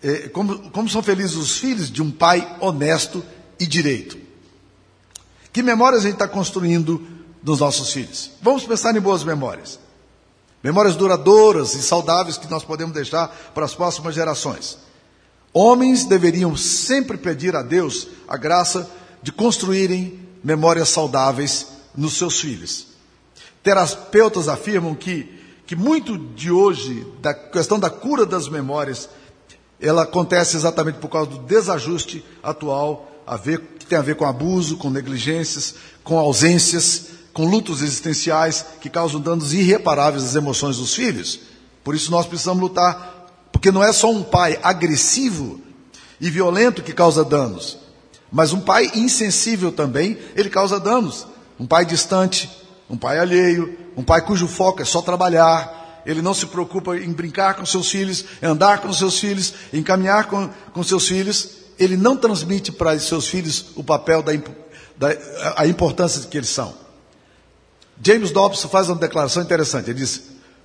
eh, 0.01 0.29
como, 0.29 0.71
como 0.71 0.89
são 0.89 1.03
felizes 1.03 1.35
os 1.35 1.57
filhos 1.57 1.91
de 1.91 2.01
um 2.01 2.11
pai 2.11 2.57
honesto 2.59 3.23
e 3.59 3.65
direito. 3.65 4.17
Que 5.51 5.61
memórias 5.61 6.01
a 6.01 6.05
gente 6.05 6.13
está 6.13 6.27
construindo 6.27 7.05
dos 7.41 7.59
nossos 7.59 7.91
filhos. 7.91 8.31
Vamos 8.41 8.63
pensar 8.65 8.95
em 8.95 9.01
boas 9.01 9.23
memórias. 9.23 9.79
Memórias 10.63 10.95
duradouras 10.95 11.73
e 11.73 11.81
saudáveis 11.81 12.37
que 12.37 12.49
nós 12.49 12.63
podemos 12.63 12.93
deixar 12.93 13.27
para 13.53 13.65
as 13.65 13.73
próximas 13.73 14.13
gerações. 14.13 14.77
Homens 15.53 16.05
deveriam 16.05 16.55
sempre 16.55 17.17
pedir 17.17 17.55
a 17.55 17.61
Deus 17.61 18.07
a 18.27 18.37
graça 18.37 18.89
de 19.23 19.31
construírem 19.31 20.19
memórias 20.43 20.89
saudáveis 20.89 21.67
nos 21.95 22.17
seus 22.17 22.39
filhos. 22.39 22.87
Terapeutas 23.63 24.47
afirmam 24.47 24.93
que, 24.93 25.29
que 25.65 25.75
muito 25.75 26.17
de 26.17 26.51
hoje, 26.51 27.05
da 27.21 27.33
questão 27.33 27.79
da 27.79 27.89
cura 27.89 28.25
das 28.25 28.47
memórias, 28.47 29.09
ela 29.81 30.03
acontece 30.03 30.57
exatamente 30.57 31.00
por 31.00 31.09
causa 31.09 31.29
do 31.29 31.39
desajuste 31.39 32.24
atual, 32.43 33.09
a 33.25 33.38
ver, 33.38 33.59
que 33.79 33.86
tem 33.86 33.98
a 33.98 34.01
ver 34.01 34.15
com 34.15 34.25
abuso, 34.25 34.77
com 34.77 34.89
negligências, 34.89 35.75
com 36.03 36.17
ausências, 36.17 37.07
com 37.33 37.45
lutos 37.45 37.81
existenciais 37.81 38.65
que 38.81 38.89
causam 38.89 39.21
danos 39.21 39.53
irreparáveis 39.53 40.24
às 40.24 40.36
emoções 40.36 40.77
dos 40.77 40.93
filhos. 40.93 41.39
Por 41.83 41.95
isso 41.95 42.12
nós 42.12 42.25
precisamos 42.25 42.62
lutar, 42.62 43.48
porque 43.51 43.71
não 43.71 43.83
é 43.83 43.93
só 43.93 44.12
um 44.12 44.24
pai 44.24 44.59
agressivo 44.62 45.62
e 46.19 46.29
violento 46.29 46.83
que 46.83 46.91
causa 46.91 47.24
danos, 47.24 47.77
mas 48.31 48.51
um 48.51 48.59
pai 48.59 48.91
insensível 48.95 49.71
também, 49.71 50.17
ele 50.36 50.50
causa 50.50 50.79
danos. 50.79 51.25
Um 51.59 51.65
pai 51.65 51.86
distante, 51.86 52.50
um 52.89 52.98
pai 52.98 53.19
alheio, 53.19 53.77
um 53.95 54.03
pai 54.03 54.21
cujo 54.21 54.48
foco 54.48 54.81
é 54.81 54.86
só 54.86 55.01
trabalhar, 55.01 55.78
ele 56.09 56.23
não 56.23 56.33
se 56.33 56.47
preocupa 56.47 56.97
em 56.97 57.11
brincar 57.13 57.53
com 57.53 57.63
seus 57.63 57.91
filhos, 57.91 58.25
andar 58.41 58.81
com 58.81 58.91
seus 58.91 59.19
filhos, 59.19 59.53
em 59.71 59.83
caminhar 59.83 60.25
com, 60.25 60.49
com 60.73 60.81
seus 60.81 61.07
filhos, 61.07 61.49
ele 61.77 61.95
não 61.95 62.17
transmite 62.17 62.71
para 62.71 62.97
seus 62.97 63.27
filhos 63.27 63.67
o 63.75 63.83
papel 63.83 64.23
da, 64.23 64.31
da 64.97 65.15
a 65.55 65.67
importância 65.67 66.27
que 66.27 66.35
eles 66.35 66.49
são. 66.49 66.73
James 68.03 68.31
Dobson 68.31 68.67
faz 68.69 68.89
uma 68.89 68.95
declaração 68.95 69.43
interessante. 69.43 69.91
Ele 69.91 69.99
diz: 69.99 70.23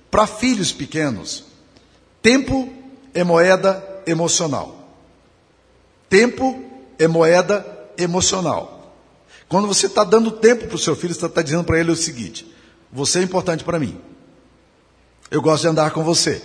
para 0.09 0.25
filhos 0.25 0.71
pequenos, 0.71 1.43
tempo 2.23 2.73
é 3.13 3.23
moeda 3.23 3.83
emocional. 4.07 4.89
Tempo 6.09 6.59
é 6.97 7.07
moeda 7.07 7.63
emocional. 7.99 8.95
Quando 9.47 9.67
você 9.67 9.85
está 9.85 10.03
dando 10.03 10.31
tempo 10.31 10.65
para 10.65 10.75
o 10.75 10.79
seu 10.79 10.95
filho, 10.95 11.13
você 11.13 11.23
está 11.23 11.43
dizendo 11.43 11.63
para 11.63 11.79
ele 11.79 11.91
o 11.91 11.95
seguinte: 11.95 12.51
você 12.91 13.19
é 13.19 13.21
importante 13.21 13.63
para 13.63 13.77
mim. 13.77 13.95
Eu 15.29 15.41
gosto 15.41 15.63
de 15.63 15.69
andar 15.69 15.91
com 15.91 16.03
você. 16.03 16.41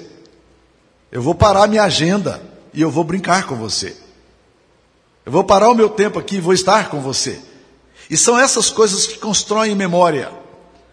Eu 1.13 1.23
vou 1.23 1.35
parar 1.35 1.67
minha 1.67 1.83
agenda 1.83 2.41
e 2.73 2.81
eu 2.81 2.91
vou 2.91 3.05
brincar 3.05 3.47
com 3.47 3.57
você. 3.57 3.97
Eu 5.25 5.33
vou 5.33 5.45
parar 5.45 5.71
o 5.71 5.75
meu 5.75 5.89
tempo 5.89 6.19
aqui 6.19 6.37
e 6.37 6.41
vou 6.41 6.55
estar 6.55 6.89
com 6.89 7.01
você. 7.01 7.41
E 8.09 8.17
são 8.17 8.39
essas 8.39 8.71
coisas 8.71 9.07
que 9.07 9.19
constroem 9.19 9.75
memória. 9.75 10.33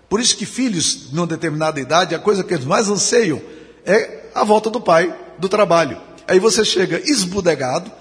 Por 0.10 0.20
isso 0.20 0.36
que 0.38 0.46
filhos, 0.46 1.12
numa 1.12 1.28
determinada 1.28 1.80
idade, 1.80 2.14
a 2.14 2.20
coisa 2.20 2.44
que 2.44 2.54
eles 2.54 2.66
mais 2.66 2.90
anseiam 2.90 3.42
é 3.86 4.26
a 4.34 4.44
volta 4.44 4.70
do 4.70 4.80
pai 4.80 5.16
do 5.38 5.50
trabalho. 5.50 6.00
Aí 6.28 6.40
você 6.40 6.64
chega 6.64 7.00
esbudegado, 7.00 7.92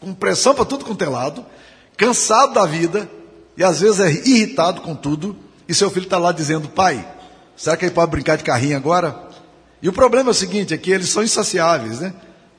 com 0.00 0.14
pressão 0.14 0.54
para 0.54 0.64
tudo 0.64 0.84
quanto 0.84 1.02
é 1.02 1.08
lado, 1.08 1.44
cansado 1.96 2.54
da 2.54 2.64
vida, 2.66 3.10
e 3.56 3.64
às 3.64 3.80
vezes 3.80 4.00
é 4.00 4.10
irritado 4.10 4.80
com 4.82 4.94
tudo, 4.94 5.36
e 5.66 5.74
seu 5.74 5.90
filho 5.90 6.04
está 6.04 6.18
lá 6.18 6.30
dizendo, 6.30 6.68
pai, 6.68 7.06
será 7.58 7.76
que 7.76 7.84
ele 7.84 7.92
pode 7.92 8.10
brincar 8.10 8.36
de 8.36 8.44
carrinho 8.44 8.76
agora? 8.76 9.28
E 9.82 9.88
o 9.88 9.92
problema 9.92 10.30
é 10.30 10.32
o 10.32 10.34
seguinte, 10.34 10.72
é 10.72 10.78
que 10.78 10.90
eles 10.90 11.10
são 11.10 11.22
insaciáveis, 11.22 12.00
né? 12.00 12.14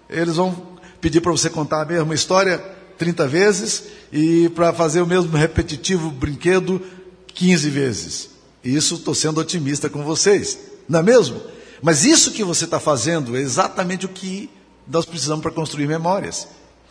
Eles 0.07 0.35
vão 0.35 0.77
pedir 1.01 1.21
para 1.21 1.31
você 1.31 1.49
contar 1.49 1.81
a 1.81 1.85
mesma 1.85 2.13
história 2.13 2.59
30 2.97 3.27
vezes 3.27 3.83
e 4.11 4.49
para 4.49 4.73
fazer 4.73 5.01
o 5.01 5.07
mesmo 5.07 5.35
repetitivo 5.35 6.11
brinquedo 6.11 6.81
15 7.27 7.69
vezes. 7.69 8.29
Isso 8.63 8.95
estou 8.95 9.15
sendo 9.15 9.39
otimista 9.39 9.89
com 9.89 10.03
vocês, 10.03 10.59
não 10.87 10.99
é 10.99 11.03
mesmo? 11.03 11.41
Mas 11.81 12.03
isso 12.03 12.31
que 12.31 12.43
você 12.43 12.65
está 12.65 12.79
fazendo 12.79 13.37
é 13.37 13.39
exatamente 13.39 14.05
o 14.05 14.09
que 14.09 14.49
nós 14.85 15.05
precisamos 15.05 15.41
para 15.41 15.51
construir 15.51 15.87
memórias. 15.87 16.47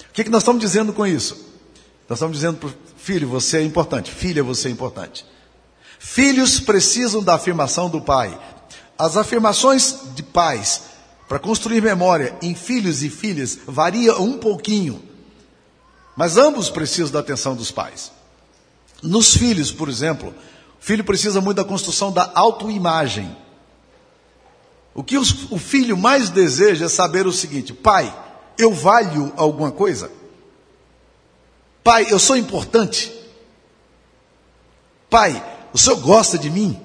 O 0.08 0.12
que, 0.14 0.24
que 0.24 0.30
nós 0.30 0.42
estamos 0.42 0.60
dizendo 0.60 0.92
com 0.92 1.06
isso? 1.06 1.36
Nós 2.08 2.16
estamos 2.18 2.36
dizendo 2.38 2.56
para 2.56 2.70
filho, 2.96 3.28
você 3.28 3.58
é 3.58 3.62
importante, 3.62 4.10
filha, 4.10 4.42
você 4.42 4.68
é 4.68 4.70
importante. 4.70 5.26
Filhos 5.98 6.60
precisam 6.60 7.22
da 7.22 7.34
afirmação 7.34 7.90
do 7.90 8.00
pai. 8.00 8.38
As 8.96 9.16
afirmações 9.16 9.96
de 10.14 10.22
pais 10.22 10.82
para 11.28 11.38
construir 11.38 11.82
memória 11.82 12.36
em 12.40 12.54
filhos 12.54 13.02
e 13.02 13.10
filhas 13.10 13.58
varia 13.66 14.16
um 14.16 14.38
pouquinho, 14.38 15.02
mas 16.16 16.36
ambos 16.36 16.70
precisam 16.70 17.12
da 17.12 17.20
atenção 17.20 17.54
dos 17.54 17.70
pais. 17.70 18.10
Nos 19.02 19.36
filhos, 19.36 19.70
por 19.70 19.88
exemplo, 19.88 20.34
o 20.80 20.84
filho 20.84 21.04
precisa 21.04 21.40
muito 21.40 21.58
da 21.58 21.64
construção 21.64 22.10
da 22.10 22.30
autoimagem. 22.34 23.36
O 24.94 25.04
que 25.04 25.16
o 25.16 25.58
filho 25.58 25.96
mais 25.96 26.30
deseja 26.30 26.86
é 26.86 26.88
saber 26.88 27.26
o 27.26 27.32
seguinte: 27.32 27.72
pai, 27.72 28.12
eu 28.56 28.72
valho 28.72 29.32
alguma 29.36 29.70
coisa? 29.70 30.10
Pai, 31.84 32.06
eu 32.10 32.18
sou 32.18 32.36
importante? 32.36 33.12
Pai, 35.08 35.57
o 35.72 35.78
senhor 35.78 35.96
gosta 35.96 36.38
de 36.38 36.50
mim? 36.50 36.78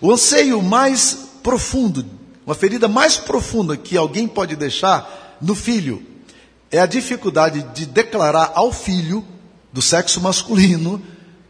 O 0.00 0.12
anseio 0.12 0.62
mais 0.62 1.28
profundo, 1.42 2.04
uma 2.44 2.54
ferida 2.54 2.88
mais 2.88 3.16
profunda 3.16 3.76
que 3.76 3.96
alguém 3.96 4.28
pode 4.28 4.56
deixar 4.56 5.36
no 5.40 5.54
filho, 5.54 6.04
é 6.70 6.78
a 6.78 6.86
dificuldade 6.86 7.62
de 7.74 7.86
declarar 7.86 8.52
ao 8.54 8.72
filho 8.72 9.24
do 9.72 9.80
sexo 9.80 10.20
masculino 10.20 11.02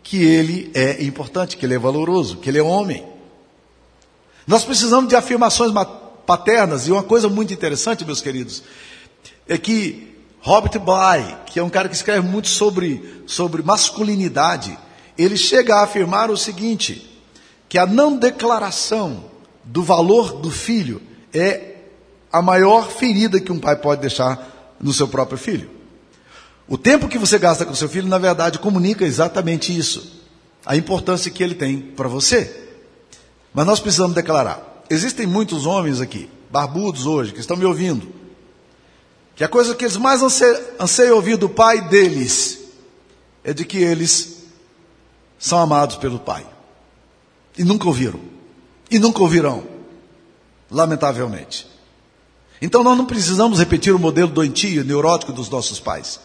que 0.03 0.19
ele 0.19 0.71
é 0.75 1.03
importante, 1.03 1.57
que 1.57 1.67
ele 1.67 1.75
é 1.75 1.79
valoroso, 1.79 2.37
que 2.37 2.49
ele 2.49 2.59
é 2.59 2.63
homem. 2.63 3.05
Nós 4.47 4.65
precisamos 4.65 5.09
de 5.09 5.17
afirmações 5.17 5.73
paternas, 6.25 6.87
e 6.87 6.93
uma 6.93 7.03
coisa 7.03 7.29
muito 7.29 7.53
interessante, 7.53 8.05
meus 8.05 8.21
queridos, 8.21 8.63
é 9.49 9.59
que 9.59 10.15
Robert 10.41 10.79
Bly, 10.79 11.37
que 11.47 11.59
é 11.59 11.63
um 11.63 11.71
cara 11.71 11.89
que 11.89 11.97
escreve 11.97 12.27
muito 12.27 12.49
sobre, 12.49 13.25
sobre 13.27 13.63
masculinidade, 13.63 14.79
ele 15.17 15.37
chega 15.37 15.77
a 15.77 15.85
afirmar 15.85 16.31
o 16.31 16.37
seguinte: 16.37 17.21
que 17.69 17.79
a 17.79 17.87
não 17.87 18.17
declaração 18.17 19.25
do 19.65 19.83
valor 19.83 20.35
do 20.41 20.51
filho 20.51 21.03
é 21.33 21.77
a 22.33 22.43
maior 22.43 22.91
ferida 22.91 23.41
que 23.41 23.53
um 23.53 23.59
pai 23.59 23.77
pode 23.77 24.01
deixar 24.01 24.77
no 24.81 24.93
seu 24.93 25.09
próprio 25.09 25.39
filho. 25.39 25.71
O 26.69 26.77
tempo 26.77 27.09
que 27.09 27.19
você 27.19 27.39
gasta 27.39 27.65
com 27.65 27.75
seu 27.75 27.89
filho, 27.89 28.09
na 28.09 28.19
verdade, 28.19 28.59
comunica 28.59 29.05
exatamente 29.05 29.77
isso. 29.77 30.21
A 30.65 30.77
importância 30.77 31.31
que 31.31 31.43
ele 31.43 31.55
tem 31.55 31.81
para 31.81 32.09
você. 32.09 32.65
Mas 33.55 33.67
nós 33.67 33.81
precisamos 33.81 34.15
declarar. 34.15 34.85
Existem 34.91 35.27
muitos 35.27 35.65
homens 35.65 36.01
aqui, 36.01 36.29
barbudos 36.51 37.07
hoje, 37.07 37.33
que 37.33 37.41
estão 37.41 37.57
me 37.57 37.65
ouvindo, 37.65 38.09
que 39.35 39.45
a 39.45 39.49
coisa 39.49 39.75
que 39.75 39.85
eles 39.85 39.97
mais 39.97 40.23
anseiam, 40.23 41.17
ouvir 41.17 41.37
do 41.37 41.49
pai 41.49 41.81
deles 41.89 42.61
é 43.45 43.53
de 43.53 43.65
que 43.65 43.79
eles 43.79 44.36
são 45.39 45.59
amados 45.59 45.97
pelo 45.97 46.19
pai. 46.19 46.47
E 47.57 47.65
nunca 47.65 47.87
ouviram. 47.87 48.21
E 48.91 48.99
nunca 48.99 49.21
ouvirão. 49.23 49.65
Lamentavelmente. 50.71 51.67
Então 52.61 52.83
nós 52.83 52.97
não 52.97 53.07
precisamos 53.07 53.59
repetir 53.59 53.95
o 53.95 53.99
modelo 53.99 54.31
doentio, 54.31 54.85
neurótico 54.85 55.33
dos 55.33 55.49
nossos 55.49 55.79
pais. 55.79 56.21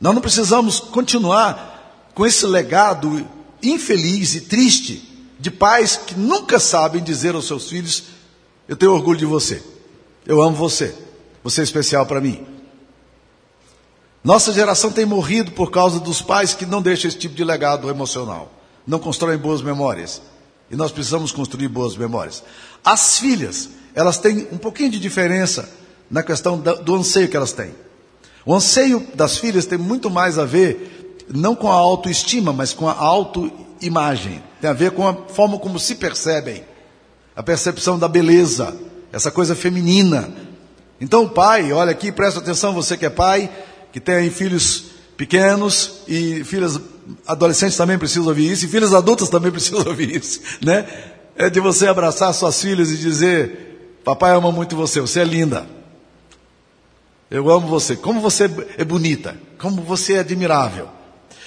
Nós 0.00 0.14
não 0.14 0.20
precisamos 0.20 0.80
continuar 0.80 2.10
com 2.14 2.26
esse 2.26 2.46
legado 2.46 3.26
infeliz 3.62 4.34
e 4.34 4.40
triste 4.42 5.26
de 5.38 5.50
pais 5.50 5.96
que 5.96 6.14
nunca 6.14 6.58
sabem 6.58 7.02
dizer 7.02 7.34
aos 7.34 7.46
seus 7.46 7.68
filhos: 7.68 8.04
Eu 8.66 8.76
tenho 8.76 8.92
orgulho 8.92 9.18
de 9.18 9.24
você, 9.24 9.62
eu 10.26 10.42
amo 10.42 10.56
você, 10.56 10.94
você 11.42 11.60
é 11.60 11.64
especial 11.64 12.06
para 12.06 12.20
mim. 12.20 12.44
Nossa 14.22 14.52
geração 14.52 14.90
tem 14.90 15.04
morrido 15.04 15.52
por 15.52 15.70
causa 15.70 16.00
dos 16.00 16.20
pais 16.20 16.52
que 16.52 16.66
não 16.66 16.82
deixam 16.82 17.08
esse 17.08 17.18
tipo 17.18 17.34
de 17.34 17.44
legado 17.44 17.88
emocional, 17.88 18.52
não 18.86 18.98
constroem 18.98 19.38
boas 19.38 19.62
memórias. 19.62 20.20
E 20.70 20.76
nós 20.76 20.92
precisamos 20.92 21.32
construir 21.32 21.68
boas 21.68 21.96
memórias. 21.96 22.42
As 22.84 23.18
filhas, 23.18 23.70
elas 23.94 24.18
têm 24.18 24.46
um 24.52 24.58
pouquinho 24.58 24.90
de 24.90 25.00
diferença 25.00 25.68
na 26.10 26.22
questão 26.22 26.58
do 26.58 26.94
anseio 26.94 27.28
que 27.28 27.36
elas 27.36 27.52
têm. 27.52 27.70
O 28.44 28.54
anseio 28.54 29.06
das 29.14 29.38
filhas 29.38 29.66
tem 29.66 29.78
muito 29.78 30.10
mais 30.10 30.38
a 30.38 30.44
ver, 30.44 31.24
não 31.28 31.54
com 31.54 31.70
a 31.70 31.74
autoestima, 31.74 32.52
mas 32.52 32.72
com 32.72 32.88
a 32.88 32.92
autoimagem. 32.92 34.42
Tem 34.60 34.68
a 34.68 34.74
ver 34.74 34.90
com 34.90 35.06
a 35.06 35.14
forma 35.14 35.58
como 35.58 35.78
se 35.78 35.94
percebem, 35.94 36.64
a 37.36 37.42
percepção 37.42 37.98
da 37.98 38.08
beleza, 38.08 38.76
essa 39.12 39.30
coisa 39.30 39.54
feminina. 39.54 40.30
Então, 41.00 41.24
o 41.24 41.30
pai, 41.30 41.72
olha 41.72 41.92
aqui, 41.92 42.10
presta 42.10 42.40
atenção, 42.40 42.72
você 42.72 42.96
que 42.96 43.06
é 43.06 43.10
pai, 43.10 43.50
que 43.92 44.00
tem 44.00 44.30
filhos 44.30 44.84
pequenos 45.16 46.02
e 46.06 46.44
filhas 46.44 46.80
adolescentes 47.26 47.76
também 47.76 47.98
precisam 47.98 48.26
ouvir 48.26 48.52
isso, 48.52 48.64
e 48.64 48.68
filhas 48.68 48.94
adultas 48.94 49.28
também 49.28 49.50
precisam 49.52 49.84
ouvir 49.86 50.14
isso, 50.14 50.40
né? 50.62 50.86
É 51.36 51.48
de 51.48 51.60
você 51.60 51.86
abraçar 51.86 52.32
suas 52.34 52.60
filhas 52.60 52.90
e 52.90 52.96
dizer: 52.96 54.00
Papai 54.04 54.34
ama 54.34 54.50
muito 54.50 54.74
você, 54.74 55.00
você 55.00 55.20
é 55.20 55.24
linda. 55.24 55.66
Eu 57.30 57.50
amo 57.50 57.68
você. 57.68 57.94
Como 57.94 58.20
você 58.20 58.50
é 58.76 58.84
bonita. 58.84 59.36
Como 59.58 59.82
você 59.82 60.14
é 60.14 60.20
admirável. 60.20 60.88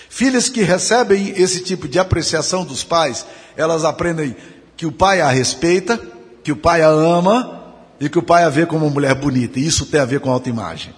Filhas 0.09 0.47
que 0.47 0.61
recebem 0.61 1.29
esse 1.29 1.63
tipo 1.63 1.87
de 1.87 1.97
apreciação 1.97 2.63
dos 2.63 2.83
pais, 2.83 3.25
elas 3.55 3.83
aprendem 3.83 4.35
que 4.77 4.85
o 4.85 4.91
pai 4.91 5.21
a 5.21 5.29
respeita, 5.29 5.99
que 6.43 6.51
o 6.51 6.55
pai 6.55 6.81
a 6.81 6.89
ama 6.89 7.73
e 7.99 8.09
que 8.09 8.19
o 8.19 8.23
pai 8.23 8.43
a 8.43 8.49
vê 8.49 8.65
como 8.65 8.85
uma 8.85 8.93
mulher 8.93 9.15
bonita. 9.15 9.59
E 9.59 9.65
isso 9.65 9.85
tem 9.85 9.99
a 9.99 10.05
ver 10.05 10.19
com 10.19 10.29
autoimagem. 10.29 10.93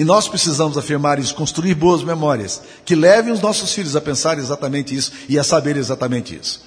E 0.00 0.04
nós 0.04 0.26
precisamos 0.26 0.78
afirmar 0.78 1.18
isso, 1.18 1.34
construir 1.34 1.74
boas 1.74 2.02
memórias, 2.02 2.62
que 2.86 2.94
levem 2.94 3.34
os 3.34 3.42
nossos 3.42 3.74
filhos 3.74 3.94
a 3.94 4.00
pensar 4.00 4.38
exatamente 4.38 4.94
isso 4.96 5.12
e 5.28 5.38
a 5.38 5.44
saber 5.44 5.76
exatamente 5.76 6.34
isso. 6.34 6.64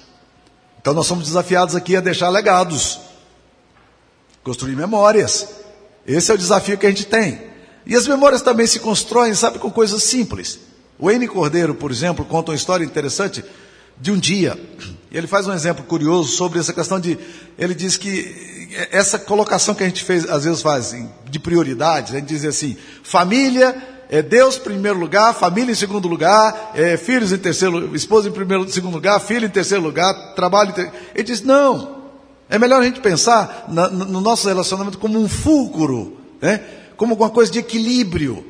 Então 0.80 0.94
nós 0.94 1.08
somos 1.08 1.24
desafiados 1.26 1.74
aqui 1.74 1.96
a 1.96 2.00
deixar 2.00 2.28
legados, 2.28 3.00
construir 4.44 4.76
memórias. 4.76 5.48
Esse 6.06 6.30
é 6.30 6.34
o 6.34 6.38
desafio 6.38 6.78
que 6.78 6.86
a 6.86 6.90
gente 6.90 7.06
tem. 7.06 7.42
E 7.84 7.96
as 7.96 8.06
memórias 8.06 8.40
também 8.40 8.68
se 8.68 8.78
constroem, 8.78 9.34
sabe, 9.34 9.58
com 9.58 9.68
coisas 9.68 10.04
simples. 10.04 10.60
O 10.96 11.10
N. 11.10 11.26
Cordeiro, 11.26 11.74
por 11.74 11.90
exemplo, 11.90 12.24
conta 12.24 12.52
uma 12.52 12.56
história 12.56 12.84
interessante 12.84 13.44
de 14.00 14.12
um 14.12 14.16
dia. 14.16 14.56
Ele 15.14 15.28
faz 15.28 15.46
um 15.46 15.52
exemplo 15.52 15.84
curioso 15.84 16.32
sobre 16.32 16.58
essa 16.58 16.72
questão 16.72 16.98
de. 16.98 17.16
Ele 17.56 17.72
diz 17.72 17.96
que 17.96 18.66
essa 18.90 19.16
colocação 19.16 19.72
que 19.72 19.84
a 19.84 19.86
gente 19.86 20.02
fez, 20.02 20.28
às 20.28 20.42
vezes 20.42 20.60
faz 20.60 20.92
de 21.30 21.38
prioridades, 21.38 22.12
a 22.12 22.16
gente 22.16 22.26
diz 22.26 22.44
assim: 22.44 22.76
família 23.04 23.76
é 24.10 24.20
Deus 24.20 24.56
em 24.56 24.60
primeiro 24.60 24.98
lugar, 24.98 25.32
família 25.32 25.70
em 25.70 25.76
segundo 25.76 26.08
lugar, 26.08 26.72
é 26.74 26.96
filhos 26.96 27.32
em 27.32 27.38
terceiro, 27.38 27.94
esposa 27.94 28.28
em 28.28 28.32
primeiro, 28.32 28.68
segundo 28.68 28.94
lugar, 28.94 29.20
filho 29.20 29.46
em 29.46 29.50
terceiro 29.50 29.84
lugar, 29.84 30.34
trabalho 30.34 30.70
em 30.70 30.72
terceiro. 30.72 30.98
Ele 31.14 31.24
diz: 31.24 31.42
não. 31.42 32.02
É 32.50 32.58
melhor 32.58 32.82
a 32.82 32.84
gente 32.84 33.00
pensar 33.00 33.66
na, 33.68 33.88
no 33.88 34.20
nosso 34.20 34.48
relacionamento 34.48 34.98
como 34.98 35.18
um 35.18 35.28
fulcro, 35.28 36.18
né? 36.42 36.60
como 36.96 37.12
alguma 37.12 37.30
coisa 37.30 37.52
de 37.52 37.60
equilíbrio. 37.60 38.44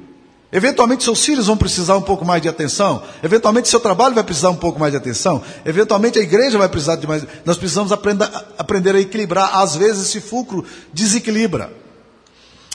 Eventualmente 0.54 1.02
seus 1.02 1.24
filhos 1.24 1.48
vão 1.48 1.56
precisar 1.56 1.96
um 1.96 2.00
pouco 2.00 2.24
mais 2.24 2.40
de 2.40 2.48
atenção. 2.48 3.02
Eventualmente 3.24 3.68
seu 3.68 3.80
trabalho 3.80 4.14
vai 4.14 4.22
precisar 4.22 4.50
um 4.50 4.56
pouco 4.56 4.78
mais 4.78 4.92
de 4.92 4.96
atenção. 4.96 5.42
Eventualmente 5.66 6.16
a 6.16 6.22
igreja 6.22 6.56
vai 6.56 6.68
precisar 6.68 6.94
de 6.94 7.08
mais. 7.08 7.26
Nós 7.44 7.56
precisamos 7.56 7.90
aprender, 7.90 8.30
aprender 8.56 8.94
a 8.94 9.00
equilibrar. 9.00 9.58
Às 9.58 9.74
vezes 9.74 10.06
esse 10.06 10.20
fulcro 10.20 10.64
desequilibra. 10.92 11.72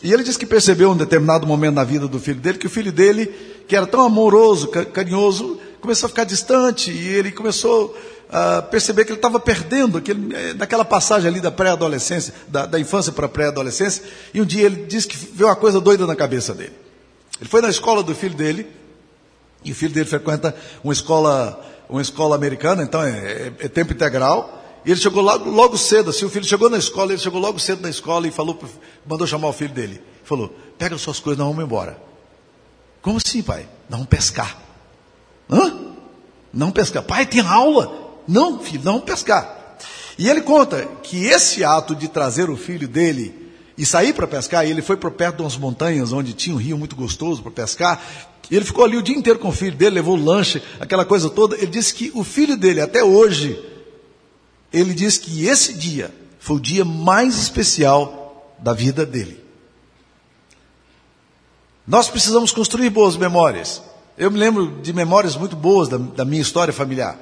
E 0.03 0.11
ele 0.11 0.23
diz 0.23 0.35
que 0.35 0.45
percebeu 0.45 0.91
um 0.91 0.97
determinado 0.97 1.47
momento 1.47 1.75
na 1.75 1.85
vida 1.85 2.05
do 2.05 2.19
filho 2.19 2.41
dele 2.41 2.57
que 2.57 2.67
o 2.67 2.69
filho 2.69 2.91
dele, 2.91 3.27
que 3.65 3.77
era 3.77 3.87
tão 3.87 4.01
amoroso, 4.01 4.67
carinhoso, 4.67 5.57
começou 5.79 6.07
a 6.07 6.09
ficar 6.09 6.25
distante 6.25 6.91
e 6.91 7.07
ele 7.07 7.31
começou 7.31 7.97
a 8.29 8.61
perceber 8.61 9.05
que 9.05 9.11
ele 9.11 9.19
estava 9.19 9.39
perdendo 9.39 9.99
aquele, 9.99 10.35
eh, 10.35 10.53
naquela 10.53 10.83
passagem 10.83 11.29
ali 11.29 11.39
da 11.39 11.49
pré-adolescência, 11.49 12.33
da, 12.49 12.65
da 12.65 12.77
infância 12.77 13.13
para 13.13 13.25
a 13.25 13.29
pré-adolescência. 13.29 14.03
E 14.33 14.41
um 14.41 14.45
dia 14.45 14.65
ele 14.65 14.83
disse 14.85 15.07
que 15.07 15.15
veio 15.15 15.47
uma 15.47 15.55
coisa 15.55 15.79
doida 15.79 16.05
na 16.05 16.15
cabeça 16.15 16.53
dele. 16.53 16.88
Ele 17.39 17.49
foi 17.49 17.61
na 17.61 17.69
escola 17.69 18.03
do 18.03 18.13
filho 18.13 18.35
dele, 18.35 18.67
e 19.63 19.71
o 19.71 19.75
filho 19.75 19.93
dele 19.93 20.07
frequenta 20.07 20.55
uma 20.83 20.93
escola, 20.93 21.59
uma 21.89 22.01
escola 22.01 22.35
americana, 22.35 22.83
então 22.83 23.01
é, 23.01 23.09
é, 23.09 23.53
é 23.59 23.67
tempo 23.67 23.93
integral. 23.93 24.57
E 24.85 24.91
ele 24.91 24.99
chegou 24.99 25.21
logo, 25.21 25.49
logo 25.49 25.77
cedo, 25.77 26.09
assim, 26.09 26.25
o 26.25 26.29
filho 26.29 26.45
chegou 26.45 26.69
na 26.69 26.77
escola, 26.77 27.11
ele 27.11 27.21
chegou 27.21 27.39
logo 27.39 27.59
cedo 27.59 27.81
na 27.81 27.89
escola 27.89 28.27
e 28.27 28.31
falou, 28.31 28.57
mandou 29.05 29.27
chamar 29.27 29.49
o 29.49 29.53
filho 29.53 29.73
dele. 29.73 30.01
Falou, 30.23 30.53
pega 30.77 30.97
suas 30.97 31.19
coisas, 31.19 31.37
nós 31.37 31.47
vamos 31.47 31.63
embora. 31.63 31.97
Como 33.01 33.17
assim, 33.17 33.41
pai? 33.41 33.67
Vamos 33.89 34.07
pescar. 34.07 34.57
Hã? 35.49 35.95
Não 36.53 36.71
pescar. 36.71 37.03
Pai, 37.03 37.25
tem 37.25 37.41
aula. 37.41 38.19
Não, 38.27 38.59
filho, 38.59 38.83
não 38.83 38.99
pescar. 38.99 39.77
E 40.17 40.29
ele 40.29 40.41
conta 40.41 40.85
que 41.01 41.25
esse 41.25 41.63
ato 41.63 41.95
de 41.95 42.07
trazer 42.07 42.49
o 42.49 42.57
filho 42.57 42.87
dele 42.87 43.48
e 43.79 43.85
sair 43.85 44.13
para 44.13 44.27
pescar, 44.27 44.67
e 44.67 44.71
ele 44.71 44.81
foi 44.81 44.97
para 44.97 45.09
perto 45.09 45.37
de 45.37 45.43
umas 45.43 45.55
montanhas 45.55 46.11
onde 46.11 46.33
tinha 46.33 46.53
um 46.53 46.59
rio 46.59 46.77
muito 46.77 46.97
gostoso 46.97 47.41
para 47.41 47.49
pescar, 47.49 48.03
e 48.51 48.55
ele 48.55 48.65
ficou 48.65 48.83
ali 48.83 48.97
o 48.97 49.01
dia 49.01 49.15
inteiro 49.15 49.39
com 49.39 49.47
o 49.47 49.53
filho 49.53 49.77
dele, 49.77 49.95
levou 49.95 50.17
o 50.17 50.21
lanche, 50.21 50.61
aquela 50.81 51.05
coisa 51.05 51.29
toda. 51.29 51.55
Ele 51.55 51.67
disse 51.67 51.93
que 51.93 52.11
o 52.13 52.21
filho 52.21 52.57
dele, 52.57 52.81
até 52.81 53.01
hoje, 53.01 53.57
ele 54.73 54.93
diz 54.93 55.17
que 55.17 55.45
esse 55.45 55.73
dia 55.73 56.13
foi 56.39 56.57
o 56.57 56.59
dia 56.59 56.83
mais 56.83 57.37
especial 57.37 58.53
da 58.59 58.73
vida 58.73 59.05
dele. 59.05 59.41
Nós 61.87 62.09
precisamos 62.09 62.51
construir 62.51 62.89
boas 62.89 63.15
memórias. 63.15 63.81
Eu 64.17 64.29
me 64.29 64.37
lembro 64.37 64.81
de 64.81 64.91
memórias 64.91 65.37
muito 65.37 65.55
boas 65.55 65.87
da, 65.87 65.97
da 65.97 66.25
minha 66.25 66.41
história 66.41 66.73
familiar. 66.73 67.17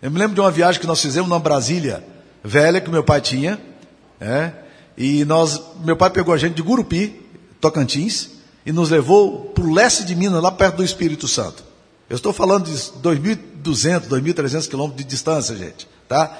Eu 0.00 0.10
me 0.10 0.18
lembro 0.20 0.36
de 0.36 0.40
uma 0.40 0.52
viagem 0.52 0.80
que 0.80 0.86
nós 0.86 1.02
fizemos 1.02 1.28
na 1.28 1.38
Brasília 1.38 2.04
velha 2.44 2.80
que 2.80 2.90
meu 2.90 3.02
pai 3.02 3.22
tinha, 3.22 3.58
é, 4.20 4.52
e 4.96 5.24
nós, 5.24 5.60
meu 5.84 5.96
pai 5.96 6.10
pegou 6.10 6.32
a 6.32 6.38
gente 6.38 6.54
de 6.54 6.62
Gurupi, 6.62 7.20
Tocantins, 7.60 8.30
e 8.64 8.72
nos 8.72 8.90
levou 8.90 9.46
para 9.54 9.64
o 9.64 9.72
leste 9.72 10.04
de 10.04 10.14
Minas, 10.14 10.42
lá 10.42 10.50
perto 10.50 10.76
do 10.76 10.84
Espírito 10.84 11.28
Santo. 11.28 11.62
Eu 12.08 12.16
estou 12.16 12.32
falando 12.32 12.66
de 12.66 12.72
2.200, 12.72 14.08
2.300 14.08 14.68
quilômetros 14.68 15.02
de 15.02 15.08
distância, 15.08 15.56
gente, 15.56 15.88
tá? 16.08 16.36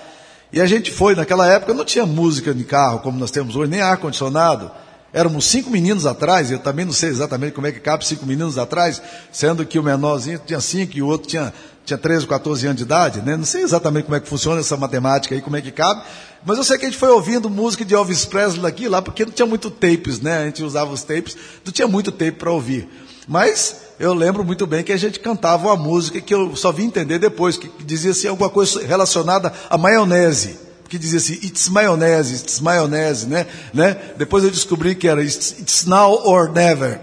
E 0.53 0.61
a 0.61 0.67
gente 0.67 0.91
foi, 0.91 1.15
naquela 1.15 1.49
época 1.49 1.75
não 1.75 1.85
tinha 1.85 2.07
música 2.07 2.55
de 2.55 2.65
carro 2.65 3.01
como 3.01 3.19
nós 3.19 3.31
temos 3.31 3.57
hoje, 3.57 3.71
nem 3.71 3.81
ar-condicionado. 3.81 4.71
Éramos 5.15 5.45
cinco 5.45 5.71
meninos 5.71 6.07
atrás, 6.07 6.51
eu 6.51 6.59
também 6.59 6.85
não 6.85 6.93
sei 6.93 7.09
exatamente 7.09 7.53
como 7.53 7.69
é 7.69 7.73
que 7.73 7.79
cabe 7.79 8.05
cinco 8.05 8.27
meninos 8.27 8.59
atrás, 8.59 9.01
sendo 9.31 9.65
que 9.65 9.79
o 9.79 9.83
menorzinho 9.83 10.41
tinha 10.45 10.61
cinco 10.61 10.99
e 10.99 11.03
o 11.03 11.07
outro 11.07 11.29
tinha, 11.29 11.55
tinha 11.85 11.97
13, 11.97 12.27
14 12.27 12.67
anos 12.67 12.79
de 12.79 12.83
idade, 12.83 13.23
né? 13.23 13.37
Não 13.37 13.45
sei 13.45 13.63
exatamente 13.63 14.07
como 14.07 14.17
é 14.17 14.21
que 14.21 14.29
funciona 14.29 14.61
essa 14.61 14.77
matemática 14.77 15.33
aí, 15.33 15.41
como 15.41 15.57
é 15.57 15.61
que 15.61 15.71
cabe, 15.71 16.03
mas 16.45 16.59
eu 16.59 16.65
sei 16.65 16.77
que 16.79 16.87
a 16.87 16.91
gente 16.91 16.99
foi 16.99 17.11
ouvindo 17.11 17.49
música 17.49 17.85
de 17.85 17.95
Elvis 17.95 18.25
Presley 18.25 18.63
daqui 18.63 18.89
lá, 18.89 19.01
porque 19.01 19.25
não 19.25 19.31
tinha 19.31 19.47
muito 19.47 19.71
tapes, 19.71 20.19
né? 20.19 20.39
A 20.39 20.45
gente 20.47 20.65
usava 20.65 20.93
os 20.93 21.05
tapes, 21.05 21.37
não 21.65 21.73
tinha 21.73 21.87
muito 21.87 22.11
tape 22.11 22.33
para 22.33 22.51
ouvir. 22.51 22.89
Mas 23.29 23.77
eu 24.01 24.13
lembro 24.13 24.45
muito 24.45 24.67
bem 24.67 24.83
que 24.83 24.93
a 24.93 24.97
gente 24.97 25.21
cantava 25.21 25.69
uma 25.69 25.77
música 25.77 26.21
que 26.21 26.35
eu 26.35 26.57
só 26.57 26.73
vim 26.73 26.87
entender 26.87 27.21
depois, 27.21 27.57
que 27.57 27.71
dizia 27.85 28.11
assim, 28.11 28.27
alguma 28.27 28.51
coisa 28.51 28.85
relacionada 28.85 29.53
à 29.71 29.79
maionese. 29.79 30.64
Que 30.95 30.99
dizia 30.99 31.19
assim, 31.19 31.33
it's 31.43 31.69
maionese, 31.69 32.37
it's 32.37 32.61
maionese, 32.61 33.27
né? 33.27 33.49
né? 33.73 33.95
Depois 34.17 34.45
eu 34.45 34.51
descobri 34.53 34.95
que 34.95 35.09
era 35.09 35.25
it's, 35.25 35.57
it's 35.59 35.87
now 35.87 36.25
or 36.25 36.53
never. 36.53 37.01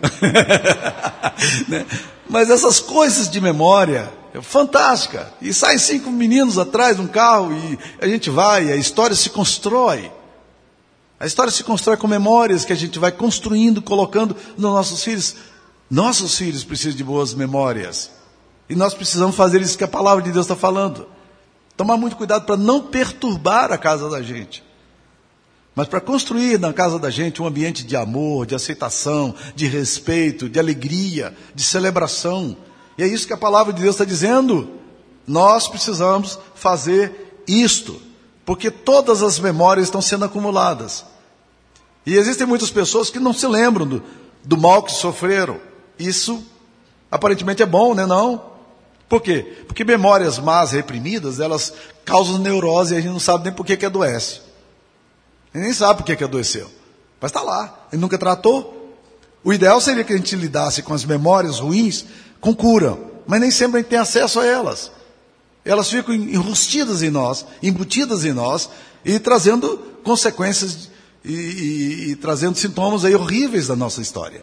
né? 1.68 1.86
Mas 2.30 2.50
essas 2.50 2.80
coisas 2.80 3.30
de 3.30 3.42
memória, 3.42 4.10
é 4.34 4.42
fantástica. 4.42 5.34
E 5.42 5.54
saem 5.54 5.78
cinco 5.78 6.10
meninos 6.10 6.58
atrás 6.58 6.96
de 6.96 7.02
um 7.02 7.08
carro 7.08 7.52
e 7.52 7.78
a 8.00 8.08
gente 8.08 8.30
vai, 8.30 8.72
a 8.72 8.78
história 8.78 9.14
se 9.14 9.30
constrói. 9.30 10.10
A 11.20 11.26
história 11.26 11.52
se 11.52 11.62
constrói 11.62 11.98
com 11.98 12.08
memórias 12.08 12.64
que 12.64 12.72
a 12.72 12.78
gente 12.78 12.98
vai 12.98 13.12
construindo, 13.12 13.82
colocando 13.82 14.38
nos 14.58 14.72
nossos 14.72 15.04
filhos. 15.04 15.36
Nossos 15.90 16.38
filhos 16.38 16.64
precisam 16.64 16.96
de 16.96 17.04
boas 17.04 17.34
memórias. 17.34 18.10
E 18.70 18.74
nós 18.74 18.94
precisamos 18.94 19.36
fazer 19.36 19.60
isso 19.60 19.78
que 19.78 19.84
a 19.84 19.88
palavra 19.90 20.24
de 20.24 20.32
Deus 20.32 20.46
está 20.46 20.56
falando. 20.56 21.08
Tomar 21.76 21.98
muito 21.98 22.16
cuidado 22.16 22.46
para 22.46 22.58
não 22.58 22.82
perturbar 22.82 23.72
a 23.72 23.78
casa 23.78 24.10
da 24.10 24.22
gente. 24.22 24.64
Mas 25.76 25.88
para 25.88 26.02
construir 26.02 26.60
na 26.60 26.74
casa 26.74 27.00
da 27.00 27.10
gente 27.10 27.42
um 27.42 27.48
ambiente 27.48 27.84
de 27.84 27.96
amor, 27.96 28.46
de 28.46 28.54
aceitação, 28.54 29.34
de 29.56 29.68
respeito, 29.68 30.50
de 30.50 30.60
alegria, 30.60 31.36
de 31.56 31.64
celebração. 31.64 32.58
E 32.98 33.04
é 33.04 33.08
isso 33.08 33.26
que 33.26 33.34
a 33.34 33.38
palavra 33.38 33.72
de 33.72 33.82
Deus 33.82 33.96
está 33.96 34.04
dizendo. 34.04 34.70
Nós 35.26 35.68
precisamos 35.68 36.38
fazer 36.56 37.42
isto, 37.48 38.02
porque 38.46 38.70
todas 38.70 39.24
as 39.24 39.40
memórias 39.40 39.88
estão 39.88 40.02
sendo 40.02 40.26
acumuladas. 40.26 41.06
E 42.06 42.16
existem 42.16 42.46
muitas 42.46 42.70
pessoas 42.70 43.10
que 43.10 43.20
não 43.20 43.34
se 43.34 43.48
lembram 43.48 43.88
do, 43.88 44.04
do 44.44 44.58
mal 44.58 44.84
que 44.84 44.92
sofreram. 44.92 45.60
Isso 45.98 46.44
aparentemente 47.10 47.64
é 47.64 47.66
bom, 47.66 47.94
né? 47.94 48.06
Não. 48.06 48.51
Por 49.12 49.22
quê? 49.22 49.46
Porque 49.68 49.84
memórias 49.84 50.40
más 50.40 50.72
reprimidas, 50.72 51.42
elas 51.42 51.74
causam 52.06 52.38
neurose 52.38 52.94
e 52.94 52.98
a 52.98 53.02
gente 53.02 53.12
não 53.12 53.20
sabe 53.20 53.44
nem 53.44 53.52
por 53.52 53.66
que, 53.66 53.76
que 53.76 53.86
adoece. 53.86 54.40
Ele 55.54 55.66
nem 55.66 55.74
sabe 55.74 55.98
por 55.98 56.06
que, 56.06 56.16
que 56.16 56.24
adoeceu. 56.24 56.70
Mas 57.20 57.30
está 57.30 57.42
lá. 57.42 57.88
Ele 57.92 58.02
nunca 58.02 58.18
tratou. 58.18 58.96
O 59.44 59.52
ideal 59.52 59.82
seria 59.82 60.06
que 60.06 60.14
a 60.14 60.16
gente 60.16 60.34
lidasse 60.38 60.82
com 60.82 60.94
as 60.94 61.04
memórias 61.04 61.60
ruins 61.60 62.06
com 62.40 62.56
cura. 62.56 62.98
Mas 63.28 63.42
nem 63.42 63.52
sempre 63.52 63.80
a 63.80 63.82
gente 63.82 63.90
tem 63.90 64.00
acesso 64.00 64.40
a 64.40 64.46
elas. 64.46 64.94
Elas 65.66 65.90
ficam 65.90 66.16
enrustidas 66.16 67.04
em 67.04 67.10
nós, 67.10 67.46
embutidas 67.62 68.24
em 68.24 68.32
nós 68.32 68.70
e 69.04 69.20
trazendo 69.20 69.78
consequências 70.06 70.90
e, 71.26 71.34
e, 71.34 72.12
e 72.12 72.16
trazendo 72.16 72.58
sintomas 72.58 73.04
aí 73.04 73.14
horríveis 73.14 73.68
da 73.68 73.76
nossa 73.76 74.02
história. 74.02 74.42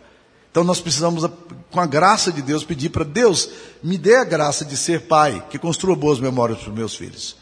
Então 0.58 0.66
nós 0.66 0.80
precisamos, 0.80 1.24
com 1.70 1.78
a 1.78 1.86
graça 1.86 2.32
de 2.32 2.42
Deus, 2.42 2.64
pedir 2.64 2.88
para 2.88 3.04
Deus, 3.04 3.48
me 3.80 3.96
dê 3.96 4.16
a 4.16 4.24
graça 4.24 4.64
de 4.64 4.76
ser 4.76 5.02
pai, 5.02 5.46
que 5.48 5.56
construa 5.56 5.94
boas 5.94 6.18
memórias 6.18 6.58
para 6.58 6.70
os 6.70 6.76
meus 6.76 6.96
filhos. 6.96 7.36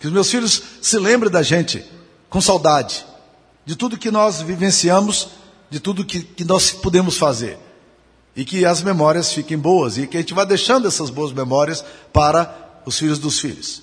Que 0.00 0.08
os 0.08 0.12
meus 0.12 0.28
filhos 0.28 0.60
se 0.82 0.98
lembrem 0.98 1.30
da 1.30 1.44
gente 1.44 1.84
com 2.28 2.40
saudade, 2.40 3.06
de 3.64 3.76
tudo 3.76 3.96
que 3.96 4.10
nós 4.10 4.42
vivenciamos, 4.42 5.28
de 5.70 5.78
tudo 5.78 6.04
que, 6.04 6.24
que 6.24 6.42
nós 6.42 6.72
podemos 6.72 7.16
fazer. 7.16 7.56
E 8.34 8.44
que 8.44 8.64
as 8.64 8.82
memórias 8.82 9.32
fiquem 9.32 9.56
boas 9.56 9.96
e 9.96 10.08
que 10.08 10.16
a 10.16 10.20
gente 10.20 10.34
vá 10.34 10.44
deixando 10.44 10.88
essas 10.88 11.08
boas 11.08 11.32
memórias 11.32 11.84
para 12.12 12.82
os 12.84 12.98
filhos 12.98 13.20
dos 13.20 13.38
filhos. 13.38 13.80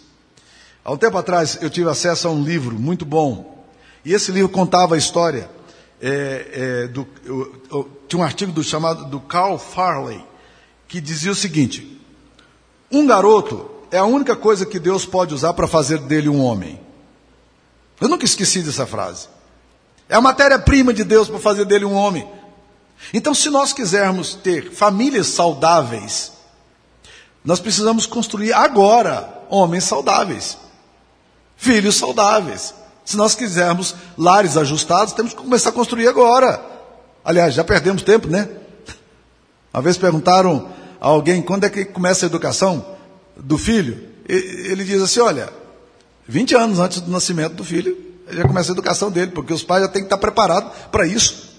Há 0.83 0.91
um 0.91 0.97
tempo 0.97 1.17
atrás 1.17 1.57
eu 1.61 1.69
tive 1.69 1.89
acesso 1.89 2.27
a 2.27 2.31
um 2.31 2.43
livro 2.43 2.77
muito 2.77 3.05
bom. 3.05 3.65
E 4.03 4.11
esse 4.11 4.29
livro 4.29 4.49
contava 4.49 4.95
a 4.95 4.97
história 4.97 5.49
é, 6.01 6.47
é, 6.83 6.87
do, 6.87 7.07
eu, 7.25 7.61
eu, 7.71 7.91
tinha 8.07 8.19
um 8.19 8.23
artigo 8.23 8.51
do 8.51 8.63
chamado 8.63 9.05
do 9.05 9.19
Carl 9.19 9.57
Farley 9.57 10.23
que 10.87 11.01
dizia 11.01 11.31
o 11.31 11.35
seguinte: 11.35 11.99
um 12.91 13.05
garoto 13.05 13.69
é 13.91 13.97
a 13.97 14.05
única 14.05 14.35
coisa 14.35 14.65
que 14.65 14.79
Deus 14.79 15.05
pode 15.05 15.33
usar 15.33 15.53
para 15.53 15.67
fazer 15.67 15.99
dele 15.99 16.29
um 16.29 16.41
homem. 16.41 16.79
Eu 17.99 18.07
nunca 18.07 18.25
esqueci 18.25 18.61
dessa 18.61 18.85
frase. 18.85 19.27
É 20.07 20.15
a 20.15 20.21
matéria-prima 20.21 20.93
de 20.93 21.03
Deus 21.03 21.27
para 21.27 21.39
fazer 21.39 21.65
dele 21.65 21.85
um 21.85 21.93
homem. 21.93 22.27
Então, 23.13 23.33
se 23.33 23.49
nós 23.49 23.73
quisermos 23.73 24.33
ter 24.33 24.71
famílias 24.71 25.27
saudáveis, 25.27 26.33
nós 27.43 27.59
precisamos 27.59 28.05
construir 28.05 28.53
agora 28.53 29.45
homens 29.49 29.83
saudáveis, 29.83 30.57
filhos 31.57 31.95
saudáveis. 31.95 32.73
Se 33.09 33.17
nós 33.17 33.33
quisermos 33.33 33.95
lares 34.15 34.55
ajustados, 34.55 35.13
temos 35.13 35.33
que 35.33 35.41
começar 35.41 35.69
a 35.69 35.73
construir 35.73 36.07
agora. 36.07 36.63
Aliás, 37.25 37.55
já 37.55 37.63
perdemos 37.63 38.03
tempo, 38.03 38.27
né? 38.27 38.47
Uma 39.73 39.81
vez 39.81 39.97
perguntaram 39.97 40.69
a 41.01 41.07
alguém 41.07 41.41
quando 41.41 41.63
é 41.63 41.71
que 41.71 41.85
começa 41.85 42.27
a 42.27 42.27
educação 42.27 42.85
do 43.35 43.57
filho. 43.57 43.99
Ele 44.27 44.83
diz 44.83 45.01
assim: 45.01 45.21
olha, 45.21 45.49
20 46.27 46.55
anos 46.55 46.77
antes 46.77 47.01
do 47.01 47.09
nascimento 47.09 47.55
do 47.55 47.63
filho, 47.63 47.97
já 48.29 48.43
começa 48.43 48.71
a 48.71 48.73
educação 48.73 49.09
dele, 49.09 49.31
porque 49.31 49.53
os 49.53 49.63
pais 49.63 49.81
já 49.81 49.87
têm 49.87 50.03
que 50.03 50.05
estar 50.05 50.19
preparados 50.19 50.71
para 50.91 51.07
isso. 51.07 51.49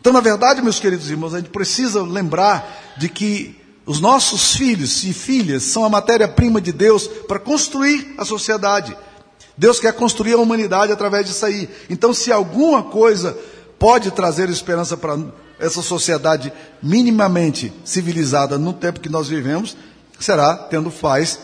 Então, 0.00 0.10
na 0.10 0.20
verdade, 0.20 0.62
meus 0.62 0.80
queridos 0.80 1.10
irmãos, 1.10 1.34
a 1.34 1.38
gente 1.38 1.50
precisa 1.50 2.02
lembrar 2.02 2.94
de 2.96 3.10
que 3.10 3.60
os 3.84 4.00
nossos 4.00 4.54
filhos 4.54 5.04
e 5.04 5.12
filhas 5.12 5.64
são 5.64 5.84
a 5.84 5.90
matéria-prima 5.90 6.62
de 6.62 6.72
Deus 6.72 7.06
para 7.06 7.38
construir 7.38 8.14
a 8.16 8.24
sociedade. 8.24 8.96
Deus 9.56 9.78
quer 9.78 9.92
construir 9.92 10.32
a 10.34 10.38
humanidade 10.38 10.92
através 10.92 11.26
disso 11.26 11.44
aí. 11.44 11.68
Então, 11.90 12.12
se 12.14 12.32
alguma 12.32 12.82
coisa 12.82 13.36
pode 13.78 14.10
trazer 14.10 14.48
esperança 14.48 14.96
para 14.96 15.18
essa 15.58 15.82
sociedade 15.82 16.52
minimamente 16.82 17.72
civilizada 17.84 18.58
no 18.58 18.72
tempo 18.72 19.00
que 19.00 19.08
nós 19.08 19.28
vivemos, 19.28 19.76
será 20.18 20.56
tendo 20.56 20.90
pais 20.90 21.38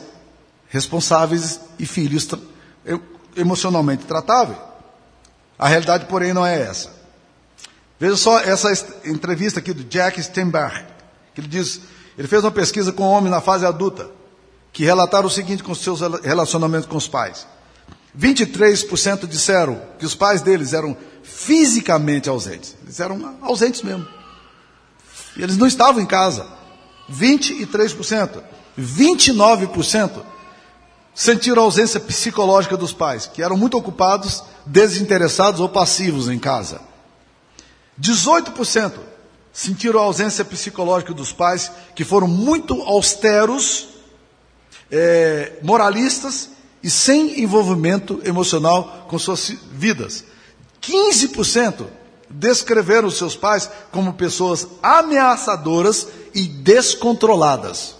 responsáveis 0.68 1.60
e 1.78 1.86
filhos 1.86 2.28
emocionalmente 3.36 4.04
tratáveis. 4.04 4.58
A 5.58 5.68
realidade, 5.68 6.06
porém, 6.06 6.32
não 6.32 6.46
é 6.46 6.60
essa. 6.60 6.90
Veja 7.98 8.16
só 8.16 8.38
essa 8.38 8.70
entrevista 9.04 9.58
aqui 9.58 9.72
do 9.72 9.82
Jack 9.84 10.22
Steinberg, 10.22 10.84
que 11.34 11.40
ele 11.40 11.48
diz, 11.48 11.80
ele 12.16 12.28
fez 12.28 12.44
uma 12.44 12.50
pesquisa 12.50 12.92
com 12.92 13.02
homens 13.02 13.30
na 13.30 13.40
fase 13.40 13.66
adulta, 13.66 14.08
que 14.72 14.84
relataram 14.84 15.26
o 15.26 15.30
seguinte 15.30 15.64
com 15.64 15.74
seus 15.74 16.00
relacionamentos 16.22 16.86
com 16.86 16.96
os 16.96 17.08
pais. 17.08 17.46
23% 18.16 19.26
disseram 19.26 19.80
que 19.98 20.06
os 20.06 20.14
pais 20.14 20.42
deles 20.42 20.72
eram 20.72 20.96
fisicamente 21.22 22.28
ausentes. 22.28 22.76
Eles 22.82 23.00
eram 23.00 23.36
ausentes 23.42 23.82
mesmo. 23.82 24.06
E 25.36 25.42
eles 25.42 25.56
não 25.56 25.66
estavam 25.66 26.00
em 26.00 26.06
casa. 26.06 26.46
23%. 27.10 28.42
29% 28.78 30.22
sentiram 31.14 31.62
a 31.62 31.64
ausência 31.64 31.98
psicológica 31.98 32.76
dos 32.76 32.92
pais, 32.92 33.26
que 33.26 33.42
eram 33.42 33.56
muito 33.56 33.76
ocupados, 33.76 34.42
desinteressados 34.64 35.60
ou 35.60 35.68
passivos 35.68 36.28
em 36.28 36.38
casa. 36.38 36.80
18% 38.00 38.92
sentiram 39.52 39.98
a 39.98 40.04
ausência 40.04 40.44
psicológica 40.44 41.12
dos 41.12 41.32
pais, 41.32 41.72
que 41.96 42.04
foram 42.04 42.28
muito 42.28 42.80
austeros, 42.82 43.88
é, 44.90 45.58
moralistas 45.62 46.50
e 46.82 46.90
sem 46.90 47.40
envolvimento 47.42 48.20
emocional 48.24 49.06
com 49.08 49.18
suas 49.18 49.50
vidas. 49.72 50.24
15% 50.80 51.86
descreveram 52.30 53.10
seus 53.10 53.34
pais 53.34 53.70
como 53.90 54.14
pessoas 54.14 54.66
ameaçadoras 54.82 56.08
e 56.34 56.42
descontroladas. 56.42 57.96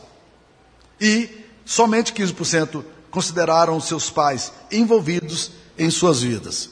E 1.01 1.29
somente 1.65 2.13
15% 2.13 2.85
consideraram 3.11 3.81
seus 3.81 4.11
pais 4.11 4.53
envolvidos 4.71 5.53
em 5.79 5.91
suas 5.91 6.23
vidas. 6.23 6.71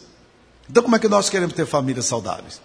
Então, 0.68 0.82
como 0.82 0.96
é 0.96 0.98
que 0.98 1.08
nós 1.08 1.30
queremos 1.30 1.54
ter 1.54 1.66
famílias 1.66 2.06
saudáveis? 2.06 2.60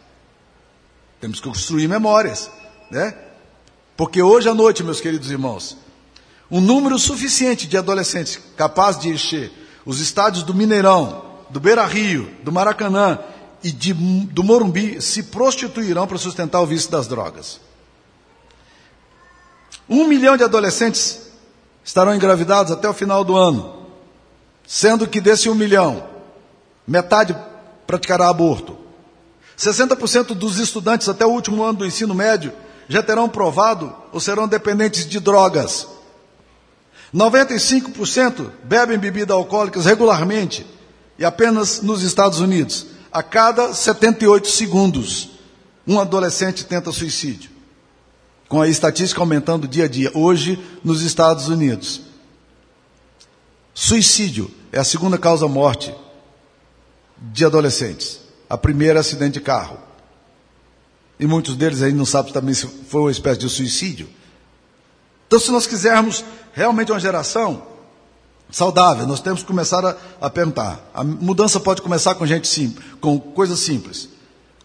Temos 1.19 1.39
que 1.39 1.47
construir 1.47 1.88
memórias, 1.88 2.49
né? 2.89 3.15
Porque 3.95 4.21
hoje 4.21 4.49
à 4.49 4.54
noite, 4.54 4.84
meus 4.84 4.99
queridos 4.99 5.30
irmãos, 5.30 5.77
um 6.51 6.59
número 6.59 6.99
suficiente 6.99 7.65
de 7.65 7.77
adolescentes 7.77 8.37
capazes 8.57 9.01
de 9.01 9.09
encher 9.09 9.51
os 9.85 10.01
estádios 10.01 10.43
do 10.43 10.53
Mineirão, 10.53 11.23
do 11.49 11.59
Beira 11.59 11.85
Rio, 11.85 12.29
do 12.43 12.51
Maracanã 12.51 13.19
e 13.63 13.71
de, 13.71 13.93
do 13.93 14.43
Morumbi 14.43 15.01
se 15.01 15.23
prostituirão 15.23 16.05
para 16.05 16.17
sustentar 16.17 16.59
o 16.61 16.65
vício 16.65 16.91
das 16.91 17.07
drogas. 17.07 17.59
Um 19.89 20.07
milhão 20.07 20.35
de 20.35 20.43
adolescentes 20.43 21.31
estarão 21.83 22.13
engravidados 22.13 22.71
até 22.71 22.87
o 22.87 22.93
final 22.93 23.23
do 23.23 23.35
ano, 23.35 23.87
sendo 24.67 25.07
que 25.07 25.21
desse 25.21 25.49
um 25.49 25.55
milhão, 25.55 26.03
metade 26.85 27.35
praticará 27.87 28.29
aborto. 28.29 28.77
60% 29.57 30.33
dos 30.33 30.59
estudantes 30.59 31.07
até 31.07 31.25
o 31.25 31.29
último 31.29 31.63
ano 31.63 31.79
do 31.79 31.85
ensino 31.85 32.13
médio 32.13 32.53
já 32.87 33.01
terão 33.01 33.29
provado 33.29 33.93
ou 34.11 34.19
serão 34.19 34.47
dependentes 34.47 35.05
de 35.05 35.19
drogas. 35.19 35.87
95% 37.13 38.52
bebem 38.63 38.97
bebidas 38.97 39.36
alcoólicas 39.36 39.86
regularmente 39.86 40.65
e 41.19 41.26
apenas 41.26 41.82
nos 41.82 42.02
Estados 42.04 42.39
Unidos, 42.39 42.88
a 43.12 43.21
cada 43.21 43.74
78 43.74 44.47
segundos, 44.47 45.32
um 45.86 46.00
adolescente 46.00 46.65
tenta 46.65 46.91
suicídio 46.91 47.52
com 48.52 48.62
a 48.62 48.67
estatística 48.67 49.21
aumentando 49.21 49.65
dia 49.65 49.86
a 49.86 49.88
dia. 49.88 50.12
Hoje, 50.13 50.62
nos 50.84 51.02
Estados 51.02 51.47
Unidos, 51.47 52.02
suicídio 53.74 54.52
é 54.74 54.80
a 54.80 54.84
segunda 54.84 55.17
causa 55.17 55.47
morte 55.47 55.95
de 57.17 57.45
adolescentes. 57.45 58.19
A 58.50 58.58
primeira 58.58 59.00
é 59.00 59.02
acidente 59.02 59.36
de 59.36 59.39
carro. 59.39 59.78
E 61.17 61.26
muitos 61.26 61.56
deles 61.56 61.82
ainda 61.82 61.97
não 61.97 62.06
sabem 62.06 62.34
também 62.34 62.54
se 62.54 62.67
foi 62.67 63.02
uma 63.02 63.12
espécie 63.12 63.39
de 63.39 63.47
suicídio. 63.47 64.10
Então, 65.31 65.39
se 65.39 65.49
nós 65.49 65.65
quisermos 65.65 66.25
realmente 66.51 66.91
uma 66.91 66.99
geração 66.99 67.63
saudável, 68.51 69.07
nós 69.07 69.21
temos 69.21 69.39
que 69.39 69.47
começar 69.47 69.85
a, 69.85 69.95
a 70.19 70.29
perguntar. 70.29 70.91
A 70.93 71.05
mudança 71.05 71.57
pode 71.57 71.81
começar 71.81 72.15
com 72.15 72.27
gente 72.27 72.49
simples, 72.49 72.85
com 72.99 73.17
coisas 73.17 73.57
simples. 73.59 74.09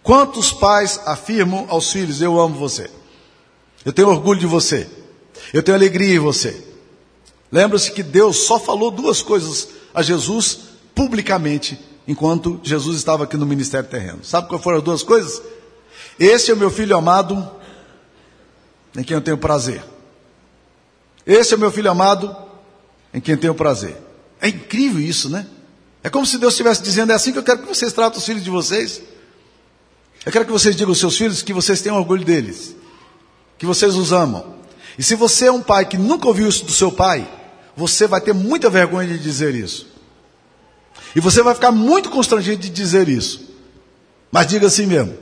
Quantos 0.02 0.52
pais 0.52 0.98
afirmam 1.07 1.66
aos 1.68 1.92
filhos: 1.92 2.20
Eu 2.20 2.40
amo 2.40 2.57
você, 2.57 2.90
eu 3.85 3.92
tenho 3.92 4.09
orgulho 4.09 4.40
de 4.40 4.46
você, 4.46 4.90
eu 5.55 5.62
tenho 5.62 5.76
alegria 5.76 6.16
em 6.16 6.18
você. 6.18 6.66
Lembra-se 7.52 7.92
que 7.92 8.02
Deus 8.02 8.38
só 8.38 8.59
falou 8.59 8.90
duas 8.90 9.22
coisas 9.22 9.68
a 9.94 10.02
Jesus 10.02 10.59
publicamente 10.96 11.79
enquanto 12.09 12.59
Jesus 12.64 12.96
estava 12.96 13.22
aqui 13.22 13.37
no 13.37 13.46
ministério 13.46 13.88
terreno. 13.88 14.24
Sabe 14.24 14.48
quais 14.48 14.64
foram 14.64 14.79
as 14.79 14.85
duas 14.85 15.05
coisas? 15.05 15.40
Esse 16.18 16.50
é 16.50 16.55
o 16.55 16.57
meu 16.57 16.72
filho 16.72 16.96
amado, 16.96 17.48
em 18.96 19.05
quem 19.05 19.14
eu 19.14 19.20
tenho 19.20 19.38
prazer. 19.38 19.94
Esse 21.27 21.55
é 21.55 21.57
o 21.57 21.61
meu 21.61 21.73
filho 21.73 21.91
amado, 21.91 22.35
em 23.12 23.21
quem 23.21 23.37
tenho 23.37 23.55
prazer. 23.55 23.97
É 24.41 24.49
incrível 24.49 25.01
isso, 25.01 25.29
né? 25.29 25.47
É 26.03 26.09
como 26.09 26.25
se 26.25 26.39
Deus 26.39 26.55
estivesse 26.55 26.83
dizendo: 26.83 27.11
é 27.11 27.15
assim 27.15 27.33
que 27.33 27.39
eu 27.39 27.43
quero 27.43 27.59
que 27.59 27.67
vocês 27.69 27.93
tratem 27.93 28.19
os 28.19 28.25
filhos 28.25 28.45
de 28.45 28.51
vocês. 28.51 29.03
Eu 30.25 30.31
quero 30.33 30.45
que 30.45 30.53
vocês 30.53 30.77
digam 30.77 30.91
aos 30.91 30.99
seus 30.99 31.17
filhos 31.17 31.43
que 31.43 31.53
vocês 31.53 31.81
têm 31.81 31.93
orgulho 31.93 32.25
deles, 32.25 32.77
que 33.59 33.67
vocês 33.67 33.95
os 33.95 34.12
amam. 34.12 34.55
E 34.99 35.03
se 35.03 35.15
você 35.15 35.47
é 35.47 35.53
um 35.53 35.62
pai 35.62 35.85
que 35.85 35.99
nunca 35.99 36.29
ouviu 36.29 36.49
isso 36.49 36.65
do 36.65 36.73
seu 36.73 36.91
pai, 36.93 37.29
você 37.77 38.07
vai 38.07 38.21
ter 38.21 38.33
muita 38.33 38.71
vergonha 38.71 39.09
de 39.09 39.19
dizer 39.19 39.55
isso. 39.55 39.87
E 41.15 41.21
você 41.21 41.43
vai 41.43 41.55
ficar 41.55 41.73
muito 41.73 42.11
constrangido 42.11 42.62
de 42.62 42.71
dizer 42.71 43.09
isso. 43.09 43.49
Mas 44.31 44.47
diga 44.47 44.67
assim 44.67 44.87
mesmo. 44.87 45.17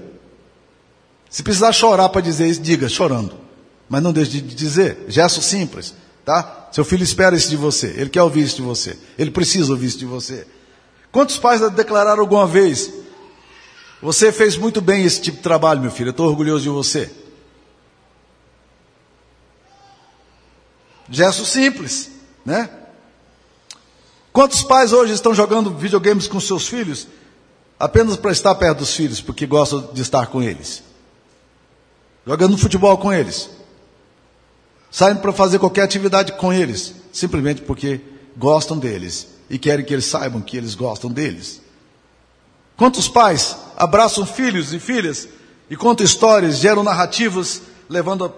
Se 1.29 1.43
precisar 1.43 1.73
chorar 1.73 2.09
para 2.09 2.21
dizer 2.21 2.47
isso, 2.47 2.61
diga, 2.61 2.89
chorando. 2.89 3.44
Mas 3.89 4.03
não 4.03 4.13
deixe 4.13 4.41
de 4.41 4.55
dizer. 4.55 5.05
Gesto 5.09 5.43
simples, 5.43 5.95
tá? 6.25 6.69
Seu 6.73 6.85
filho 6.85 7.05
espera 7.05 7.37
isso 7.37 7.51
de 7.51 7.57
você. 7.57 7.95
Ele 7.97 8.11
quer 8.11 8.23
ouvir 8.23 8.43
isso 8.43 8.57
de 8.57 8.63
você. 8.63 8.99
Ele 9.19 9.31
precisa 9.31 9.73
ouvir 9.73 9.87
isso 9.87 9.99
de 9.99 10.07
você. 10.07 10.47
Quantos 11.13 11.39
pais 11.39 11.61
declararam 11.73 12.21
alguma 12.21 12.47
vez? 12.47 12.91
Você 14.03 14.33
fez 14.33 14.57
muito 14.57 14.81
bem 14.81 15.05
esse 15.05 15.21
tipo 15.21 15.37
de 15.37 15.43
trabalho, 15.43 15.81
meu 15.81 15.91
filho. 15.91 16.09
Eu 16.09 16.13
estou 16.13 16.29
orgulhoso 16.29 16.65
de 16.65 16.69
você. 16.69 17.11
Gesto 21.09 21.45
simples, 21.45 22.11
né? 22.45 22.69
Quantos 24.33 24.63
pais 24.63 24.93
hoje 24.93 25.13
estão 25.13 25.33
jogando 25.33 25.71
videogames 25.71 26.27
com 26.27 26.41
seus 26.41 26.67
filhos 26.67 27.07
apenas 27.79 28.17
para 28.17 28.33
estar 28.33 28.55
perto 28.57 28.79
dos 28.79 28.95
filhos, 28.95 29.21
porque 29.21 29.47
gostam 29.47 29.93
de 29.93 30.03
estar 30.03 30.27
com 30.27 30.43
eles? 30.43 30.83
Jogando 32.27 32.59
futebol 32.59 32.99
com 32.99 33.13
eles. 33.13 33.49
Saindo 34.95 35.19
para 35.19 35.33
fazer 35.33 35.59
qualquer 35.59 35.83
atividade 35.83 36.35
com 36.35 36.53
eles, 36.53 36.95
simplesmente 37.13 37.63
porque 37.63 38.01
gostam 38.37 38.79
deles 38.79 39.27
e 39.51 39.59
querem 39.59 39.85
que 39.85 39.93
eles 39.93 40.05
saibam 40.05 40.41
que 40.41 40.57
eles 40.57 40.77
gostam 40.77 41.11
deles. 41.11 41.61
Quantos 42.77 43.09
pais 43.09 43.57
abraçam 43.77 44.25
filhos 44.25 44.73
e 44.73 44.79
filhas 44.79 45.27
e 45.69 45.75
contam 45.75 46.07
histórias, 46.07 46.59
geram 46.59 46.85
narrativas, 46.85 47.63
levando 47.89 48.33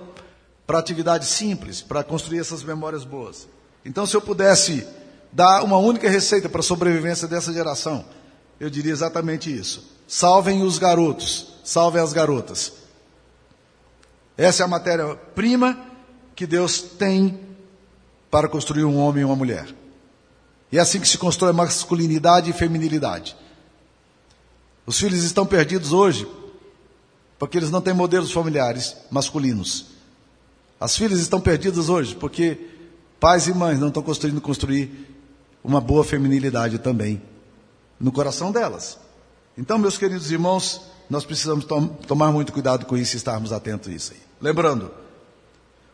para 0.66 0.78
atividades 0.78 1.28
simples, 1.28 1.82
para 1.82 2.02
construir 2.02 2.38
essas 2.38 2.62
memórias 2.62 3.04
boas. 3.04 3.46
Então, 3.84 4.06
se 4.06 4.16
eu 4.16 4.22
pudesse 4.22 4.86
dar 5.30 5.62
uma 5.62 5.76
única 5.76 6.08
receita 6.08 6.48
para 6.48 6.60
a 6.60 6.64
sobrevivência 6.64 7.28
dessa 7.28 7.52
geração, 7.52 8.02
eu 8.58 8.70
diria 8.70 8.92
exatamente 8.92 9.54
isso: 9.54 9.92
salvem 10.08 10.62
os 10.62 10.78
garotos, 10.78 11.48
salvem 11.62 12.00
as 12.00 12.14
garotas. 12.14 12.72
Essa 14.38 14.62
é 14.62 14.64
a 14.64 14.68
matéria-prima 14.68 15.94
que 16.36 16.46
Deus 16.46 16.82
tem 16.82 17.40
para 18.30 18.46
construir 18.46 18.84
um 18.84 18.98
homem 18.98 19.22
e 19.22 19.24
uma 19.24 19.34
mulher. 19.34 19.74
E 20.70 20.76
é 20.76 20.80
assim 20.80 21.00
que 21.00 21.08
se 21.08 21.16
constrói 21.16 21.52
masculinidade 21.52 22.50
e 22.50 22.52
feminilidade. 22.52 23.34
Os 24.84 24.98
filhos 24.98 25.24
estão 25.24 25.46
perdidos 25.46 25.92
hoje 25.92 26.28
porque 27.38 27.56
eles 27.56 27.70
não 27.70 27.80
têm 27.80 27.94
modelos 27.94 28.30
familiares 28.30 28.96
masculinos. 29.10 29.86
As 30.78 30.96
filhas 30.96 31.20
estão 31.20 31.40
perdidas 31.40 31.88
hoje 31.88 32.14
porque 32.14 32.58
pais 33.18 33.48
e 33.48 33.54
mães 33.54 33.78
não 33.78 33.88
estão 33.88 34.02
construindo 34.02 34.40
construir 34.40 35.08
uma 35.64 35.80
boa 35.80 36.04
feminilidade 36.04 36.78
também 36.78 37.22
no 37.98 38.12
coração 38.12 38.52
delas. 38.52 38.98
Então, 39.56 39.78
meus 39.78 39.96
queridos 39.96 40.30
irmãos, 40.30 40.82
nós 41.08 41.24
precisamos 41.24 41.64
tom 41.64 41.86
tomar 41.86 42.30
muito 42.30 42.52
cuidado 42.52 42.84
com 42.84 42.96
isso 42.96 43.14
e 43.14 43.16
estarmos 43.16 43.52
atentos 43.52 43.88
a 43.88 43.92
isso 43.92 44.12
aí. 44.12 44.20
Lembrando, 44.40 44.90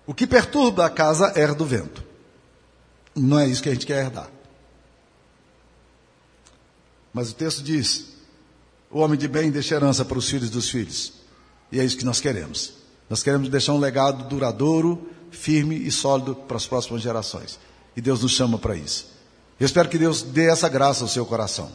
o 0.06 0.14
que 0.14 0.26
perturba 0.26 0.86
a 0.86 0.90
casa 0.90 1.32
herda 1.36 1.62
o 1.62 1.66
vento. 1.66 2.02
Não 3.14 3.38
é 3.38 3.46
isso 3.46 3.62
que 3.62 3.68
a 3.68 3.72
gente 3.72 3.86
quer 3.86 4.04
herdar. 4.04 4.30
Mas 7.12 7.30
o 7.30 7.34
texto 7.34 7.62
diz: 7.62 8.14
o 8.90 9.00
homem 9.00 9.18
de 9.18 9.28
bem 9.28 9.50
deixa 9.50 9.74
herança 9.74 10.04
para 10.04 10.18
os 10.18 10.28
filhos 10.28 10.50
dos 10.50 10.68
filhos. 10.68 11.12
E 11.70 11.80
é 11.80 11.84
isso 11.84 11.96
que 11.96 12.04
nós 12.04 12.20
queremos. 12.20 12.74
Nós 13.08 13.22
queremos 13.22 13.48
deixar 13.48 13.72
um 13.72 13.78
legado 13.78 14.28
duradouro, 14.28 15.08
firme 15.30 15.76
e 15.76 15.90
sólido 15.90 16.34
para 16.34 16.56
as 16.56 16.66
próximas 16.66 17.02
gerações. 17.02 17.58
E 17.96 18.00
Deus 18.00 18.22
nos 18.22 18.32
chama 18.32 18.58
para 18.58 18.74
isso. 18.76 19.06
Eu 19.60 19.66
espero 19.66 19.88
que 19.88 19.98
Deus 19.98 20.22
dê 20.22 20.50
essa 20.50 20.68
graça 20.68 21.04
ao 21.04 21.08
seu 21.08 21.24
coração. 21.24 21.70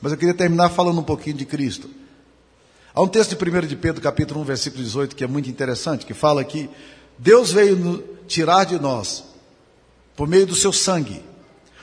Mas 0.00 0.12
eu 0.12 0.18
queria 0.18 0.34
terminar 0.34 0.70
falando 0.70 1.00
um 1.00 1.04
pouquinho 1.04 1.36
de 1.36 1.44
Cristo. 1.44 1.90
Há 2.94 3.02
um 3.02 3.08
texto 3.08 3.36
de 3.36 3.50
1 3.50 3.66
de 3.66 3.76
Pedro, 3.76 4.00
capítulo 4.00 4.40
1, 4.40 4.44
versículo 4.44 4.82
18, 4.82 5.14
que 5.14 5.22
é 5.22 5.26
muito 5.26 5.50
interessante, 5.50 6.06
que 6.06 6.14
fala 6.14 6.42
que 6.44 6.70
Deus 7.18 7.52
veio 7.52 8.16
tirar 8.26 8.64
de 8.64 8.78
nós, 8.78 9.24
por 10.14 10.26
meio 10.28 10.46
do 10.46 10.54
seu 10.54 10.72
sangue, 10.72 11.24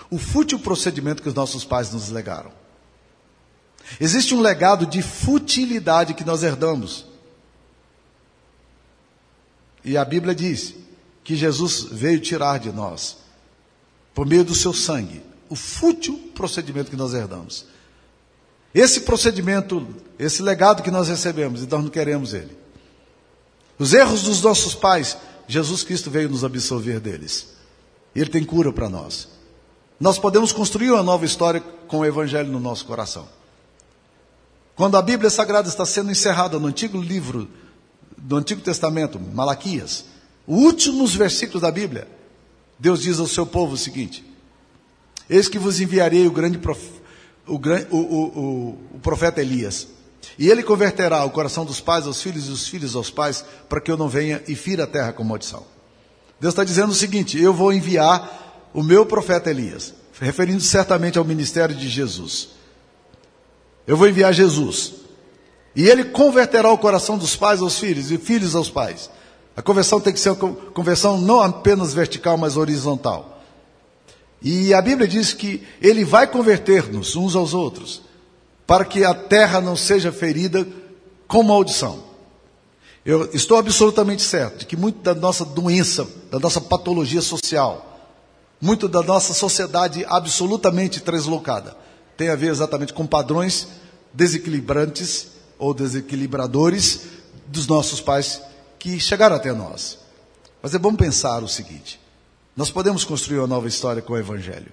o 0.10 0.18
fútil 0.18 0.60
procedimento 0.60 1.24
que 1.24 1.30
os 1.30 1.36
nossos 1.36 1.64
pais 1.66 1.92
nos 1.92 2.10
legaram. 2.10 2.52
Existe 4.00 4.34
um 4.34 4.42
legado 4.42 4.86
de 4.86 5.02
futilidade 5.02 6.14
que 6.14 6.24
nós 6.24 6.44
herdamos. 6.44 7.06
E 9.84 9.98
a 9.98 10.06
Bíblia 10.06 10.34
diz 10.34 10.76
que 11.24 11.36
Jesus 11.36 11.84
veio 11.92 12.20
tirar 12.20 12.60
de 12.60 12.72
nós, 12.72 13.18
por 14.14 14.26
meio 14.26 14.44
do 14.44 14.56
seu 14.56 14.74
sangue, 14.74 15.24
o 15.50 15.56
fútil 15.56 16.32
procedimento 16.34 16.90
que 16.90 16.96
nós 16.96 17.14
herdamos. 17.14 17.66
Esse 18.74 19.02
procedimento, 19.02 19.88
esse 20.18 20.42
legado 20.42 20.82
que 20.82 20.92
nós 20.92 21.08
recebemos, 21.08 21.64
e 21.64 21.68
nós 21.68 21.84
não 21.84 21.90
queremos 21.90 22.34
ele. 22.34 22.63
Os 23.84 23.94
erros 23.94 24.24
dos 24.24 24.42
nossos 24.42 24.74
pais, 24.74 25.18
Jesus 25.46 25.84
Cristo 25.84 26.10
veio 26.10 26.30
nos 26.30 26.46
absolver 26.46 27.02
deles. 27.02 27.50
Ele 28.16 28.30
tem 28.30 28.42
cura 28.42 28.72
para 28.72 28.88
nós. 28.88 29.28
Nós 30.00 30.18
podemos 30.18 30.54
construir 30.54 30.92
uma 30.92 31.04
nova 31.04 31.26
história 31.26 31.60
com 31.86 32.00
o 32.00 32.06
Evangelho 32.06 32.50
no 32.50 32.62
nosso 32.62 32.86
coração. 32.86 33.28
Quando 34.74 34.96
a 34.96 35.02
Bíblia 35.02 35.30
Sagrada 35.30 35.68
está 35.68 35.86
sendo 35.86 36.12
encerrada 36.12 36.58
no 36.58 36.68
antigo 36.68 36.98
livro 36.98 37.50
do 38.18 38.38
Antigo 38.38 38.62
Testamento, 38.62 39.20
Malaquias, 39.20 40.06
os 40.48 40.64
últimos 40.64 41.14
versículos 41.14 41.62
da 41.62 41.70
Bíblia, 41.70 42.08
Deus 42.80 43.02
diz 43.02 43.20
ao 43.20 43.28
seu 43.28 43.46
povo 43.46 43.74
o 43.74 43.78
seguinte: 43.78 44.24
Eis 45.30 45.50
que 45.50 45.60
vos 45.60 45.82
enviarei 45.82 46.26
o 46.26 46.32
grande 46.32 46.58
prof... 46.58 46.82
o, 47.46 47.56
o, 47.58 47.98
o, 47.98 48.70
o 48.96 49.00
profeta 49.02 49.42
Elias, 49.42 49.90
e 50.38 50.50
ele 50.50 50.64
converterá 50.64 51.24
o 51.24 51.30
coração 51.30 51.66
dos 51.66 51.80
pais 51.80 52.08
aos 52.08 52.22
filhos 52.22 52.48
e 52.48 52.52
os 52.52 52.68
filhos 52.68 52.96
aos 52.96 53.10
pais, 53.10 53.44
para 53.70 53.82
que 53.82 53.92
eu 53.92 53.98
não 53.98 54.08
venha 54.08 54.42
e 54.48 54.56
fira 54.56 54.86
a 54.86 54.88
terra 54.88 55.14
com 55.14 55.24
maldição. 55.24 55.66
Deus 56.40 56.54
está 56.54 56.64
dizendo 56.64 56.92
o 56.92 56.96
seguinte: 56.96 57.42
eu 57.42 57.54
vou 57.54 57.72
enviar 57.72 58.70
o 58.74 58.82
meu 58.82 59.06
profeta 59.06 59.50
Elias, 59.50 59.94
referindo 60.20 60.62
certamente 60.62 61.18
ao 61.18 61.26
ministério 61.26 61.76
de 61.76 61.88
Jesus. 61.88 62.50
Eu 63.86 63.98
vou 63.98 64.08
enviar 64.08 64.34
Jesus. 64.34 64.94
E 65.76 65.88
ele 65.88 66.06
converterá 66.06 66.72
o 66.72 66.78
coração 66.78 67.18
dos 67.18 67.36
pais 67.36 67.62
aos 67.62 67.80
filhos 67.80 68.12
e 68.12 68.18
filhos 68.18 68.56
aos 68.56 68.70
pais. 68.70 69.10
A 69.56 69.62
conversão 69.62 70.00
tem 70.00 70.14
que 70.14 70.20
ser 70.20 70.30
uma 70.30 70.54
conversão 70.54 71.20
não 71.20 71.42
apenas 71.42 71.94
vertical, 71.94 72.38
mas 72.38 72.58
horizontal. 72.58 73.42
E 74.42 74.74
a 74.74 74.82
Bíblia 74.82 75.08
diz 75.08 75.34
que 75.34 75.64
ele 75.82 76.04
vai 76.04 76.28
converter-nos 76.28 77.16
uns 77.16 77.36
aos 77.36 77.54
outros, 77.54 78.02
para 78.66 78.86
que 78.86 79.04
a 79.04 79.14
terra 79.14 79.60
não 79.60 79.76
seja 79.76 80.12
ferida 80.12 80.68
com 81.28 81.44
maldição. 81.44 82.04
Eu 83.06 83.30
estou 83.34 83.58
absolutamente 83.58 84.22
certo 84.22 84.60
de 84.60 84.66
que 84.66 84.78
muito 84.78 85.02
da 85.02 85.14
nossa 85.14 85.44
doença, 85.44 86.08
da 86.32 86.40
nossa 86.40 86.62
patologia 86.62 87.22
social, 87.22 88.10
muito 88.62 88.88
da 88.88 89.02
nossa 89.02 89.34
sociedade 89.34 90.06
absolutamente 90.08 91.02
translocada, 91.02 91.76
tem 92.16 92.30
a 92.30 92.36
ver 92.36 92.50
exatamente 92.50 92.94
com 92.94 93.06
padrões 93.06 93.68
desequilibrantes 94.14 95.28
ou 95.60 95.74
desequilibradores 95.74 97.02
dos 97.48 97.68
nossos 97.68 98.00
pais 98.00 98.42
que 98.80 99.00
chegaram 99.00 99.36
até 99.36 99.52
nós. 99.52 99.98
Mas 100.62 100.74
é 100.74 100.80
bom 100.80 100.96
pensar 100.96 101.44
o 101.44 101.50
seguinte: 101.50 102.00
nós 102.56 102.72
podemos 102.72 103.04
construir 103.04 103.40
uma 103.40 103.48
nova 103.48 103.68
história 103.68 104.02
com 104.02 104.14
o 104.14 104.18
Evangelho. 104.18 104.72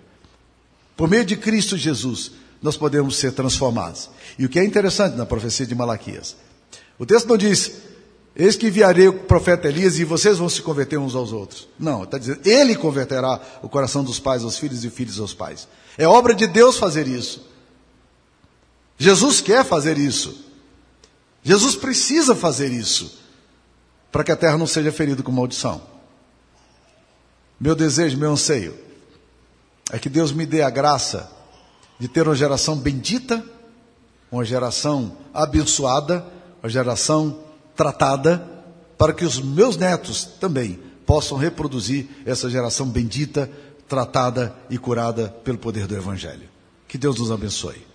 Por 0.96 1.08
meio 1.08 1.24
de 1.24 1.36
Cristo 1.36 1.76
Jesus, 1.76 2.32
nós 2.62 2.76
podemos 2.76 3.16
ser 3.16 3.32
transformados. 3.32 4.10
E 4.38 4.44
o 4.44 4.48
que 4.48 4.58
é 4.58 4.64
interessante 4.64 5.16
na 5.16 5.26
profecia 5.26 5.66
de 5.66 5.74
Malaquias, 5.74 6.36
o 6.98 7.06
texto 7.06 7.28
não 7.28 7.36
diz 7.36 7.72
Eis 8.34 8.56
que 8.56 8.68
enviarei 8.68 9.08
o 9.08 9.12
profeta 9.12 9.68
Elias 9.68 9.98
e 9.98 10.04
vocês 10.04 10.38
vão 10.38 10.48
se 10.48 10.62
converter 10.62 10.98
uns 10.98 11.14
aos 11.14 11.32
outros. 11.32 11.68
Não, 11.78 12.04
está 12.04 12.16
dizendo, 12.16 12.40
ele 12.44 12.76
converterá 12.76 13.40
o 13.60 13.68
coração 13.68 14.04
dos 14.04 14.20
pais 14.20 14.44
aos 14.44 14.56
filhos 14.56 14.84
e 14.84 14.90
filhos 14.90 15.18
aos 15.18 15.34
pais. 15.34 15.66
É 15.98 16.06
obra 16.06 16.34
de 16.34 16.46
Deus 16.46 16.78
fazer 16.78 17.08
isso. 17.08 17.46
Jesus 18.96 19.40
quer 19.40 19.64
fazer 19.64 19.98
isso. 19.98 20.44
Jesus 21.42 21.74
precisa 21.74 22.34
fazer 22.34 22.70
isso 22.70 23.18
para 24.12 24.22
que 24.22 24.32
a 24.32 24.36
terra 24.36 24.56
não 24.56 24.66
seja 24.66 24.92
ferida 24.92 25.22
com 25.22 25.32
maldição. 25.32 25.82
Meu 27.58 27.74
desejo, 27.74 28.16
meu 28.16 28.32
anseio 28.32 28.74
é 29.90 29.98
que 29.98 30.08
Deus 30.08 30.32
me 30.32 30.46
dê 30.46 30.62
a 30.62 30.70
graça 30.70 31.30
de 32.00 32.08
ter 32.08 32.26
uma 32.26 32.34
geração 32.34 32.76
bendita, 32.76 33.44
uma 34.32 34.42
geração 34.42 35.18
abençoada, 35.34 36.24
uma 36.62 36.68
geração 36.68 37.44
tratada, 37.76 38.48
para 38.96 39.12
que 39.12 39.24
os 39.24 39.38
meus 39.38 39.76
netos 39.76 40.24
também 40.24 40.80
possam 41.04 41.36
reproduzir 41.36 42.08
essa 42.24 42.48
geração 42.48 42.86
bendita, 42.86 43.50
tratada 43.86 44.56
e 44.70 44.78
curada 44.78 45.28
pelo 45.44 45.58
poder 45.58 45.86
do 45.86 45.94
Evangelho. 45.94 46.48
Que 46.88 46.96
Deus 46.96 47.18
nos 47.18 47.30
abençoe. 47.30 47.86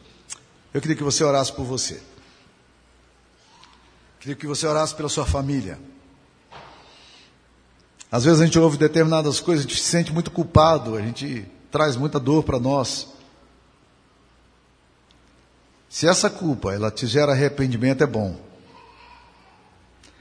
Eu 0.71 0.79
queria 0.81 0.95
que 0.95 1.03
você 1.03 1.23
orasse 1.23 1.51
por 1.51 1.65
você. 1.65 1.99
Queria 4.19 4.35
que 4.35 4.45
você 4.45 4.67
orasse 4.67 4.93
pela 4.93 5.09
sua 5.09 5.25
família. 5.25 5.79
Às 8.11 8.23
vezes 8.23 8.39
a 8.39 8.45
gente 8.45 8.59
ouve 8.59 8.77
determinadas 8.77 9.39
coisas, 9.39 9.65
a 9.65 9.67
gente 9.67 9.81
se 9.81 9.89
sente 9.89 10.13
muito 10.13 10.29
culpado, 10.29 10.95
a 10.95 11.01
gente 11.01 11.45
traz 11.71 11.95
muita 11.95 12.19
dor 12.19 12.43
para 12.43 12.59
nós. 12.59 13.14
Se 15.95 16.05
essa 16.05 16.29
culpa 16.29 16.73
ela 16.73 16.91
te 16.91 17.07
gera 17.07 17.31
arrependimento 17.31 18.03
é 18.03 18.05
bom. 18.05 18.37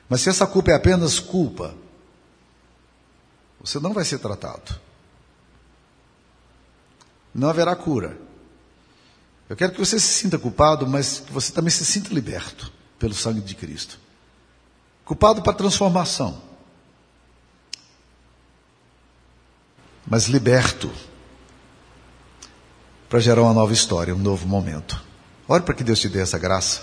Mas 0.09 0.21
se 0.21 0.31
essa 0.31 0.47
culpa 0.47 0.71
é 0.71 0.75
apenas 0.77 1.19
culpa, 1.19 1.75
você 3.61 3.81
não 3.81 3.93
vai 3.93 4.05
ser 4.05 4.21
tratado. 4.21 4.79
Não 7.35 7.49
haverá 7.49 7.75
cura. 7.75 8.17
Eu 9.49 9.57
quero 9.57 9.73
que 9.73 9.81
você 9.81 9.99
se 9.99 10.07
sinta 10.07 10.39
culpado, 10.39 10.87
mas 10.87 11.19
que 11.19 11.33
você 11.33 11.51
também 11.51 11.73
se 11.73 11.85
sinta 11.85 12.15
liberto 12.15 12.73
pelo 12.97 13.13
sangue 13.13 13.41
de 13.41 13.57
Cristo. 13.57 13.99
Culpado 15.05 15.43
para 15.43 15.55
transformação. 15.55 16.41
Mas 20.07 20.27
liberto 20.27 20.89
para 23.09 23.19
gerar 23.19 23.43
uma 23.43 23.53
nova 23.53 23.73
história, 23.73 24.15
um 24.15 24.19
novo 24.19 24.47
momento. 24.47 25.14
Ore 25.47 25.63
para 25.63 25.75
que 25.75 25.85
Deus 25.85 25.99
te 25.99 26.09
dê 26.09 26.21
essa 26.21 26.39
graça. 26.39 26.83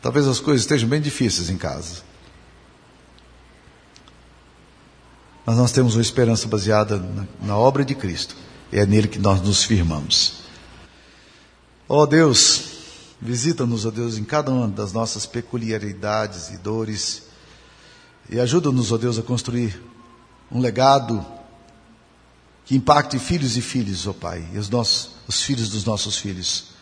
Talvez 0.00 0.26
as 0.26 0.40
coisas 0.40 0.62
estejam 0.62 0.88
bem 0.88 1.00
difíceis 1.00 1.48
em 1.48 1.56
casa. 1.56 2.02
Mas 5.46 5.56
nós 5.56 5.70
temos 5.70 5.94
uma 5.94 6.02
esperança 6.02 6.48
baseada 6.48 6.98
na, 6.98 7.26
na 7.40 7.56
obra 7.56 7.84
de 7.84 7.94
Cristo. 7.94 8.36
E 8.72 8.78
é 8.78 8.86
nele 8.86 9.06
que 9.06 9.18
nós 9.18 9.40
nos 9.40 9.62
firmamos. 9.62 10.42
Ó 11.88 12.02
oh 12.02 12.06
Deus, 12.06 12.64
visita-nos, 13.20 13.84
ó 13.84 13.88
oh 13.88 13.90
Deus, 13.92 14.18
em 14.18 14.24
cada 14.24 14.50
uma 14.50 14.66
das 14.66 14.92
nossas 14.92 15.24
peculiaridades 15.24 16.50
e 16.50 16.56
dores. 16.56 17.24
E 18.28 18.40
ajuda-nos, 18.40 18.90
ó 18.90 18.96
oh 18.96 18.98
Deus, 18.98 19.18
a 19.18 19.22
construir 19.22 19.80
um 20.50 20.60
legado 20.60 21.24
que 22.64 22.76
impacte 22.76 23.18
filhos 23.18 23.56
e 23.56 23.62
filhos, 23.62 24.06
ó 24.06 24.12
Pai, 24.12 24.46
e 24.52 24.58
os, 24.58 24.68
nossos, 24.68 25.10
os 25.26 25.42
filhos 25.42 25.70
dos 25.70 25.84
nossos 25.84 26.16
filhos. 26.16 26.72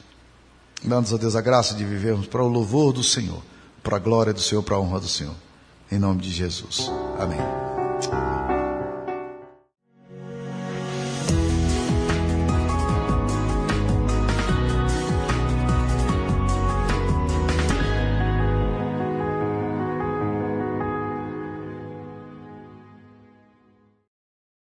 Dá-nos, 0.82 1.10
Deus, 1.18 1.36
a 1.36 1.40
graça 1.40 1.74
de 1.74 1.84
vivermos 1.84 2.26
para 2.26 2.42
o 2.42 2.48
louvor 2.48 2.92
do 2.92 3.02
Senhor, 3.02 3.42
para 3.82 3.96
a 3.96 4.00
glória 4.00 4.32
do 4.32 4.40
Senhor, 4.40 4.62
para 4.62 4.76
a 4.76 4.80
honra 4.80 5.00
do 5.00 5.08
Senhor. 5.08 5.34
Em 5.90 5.98
nome 5.98 6.22
de 6.22 6.30
Jesus. 6.30 6.90
Amém. 7.18 8.59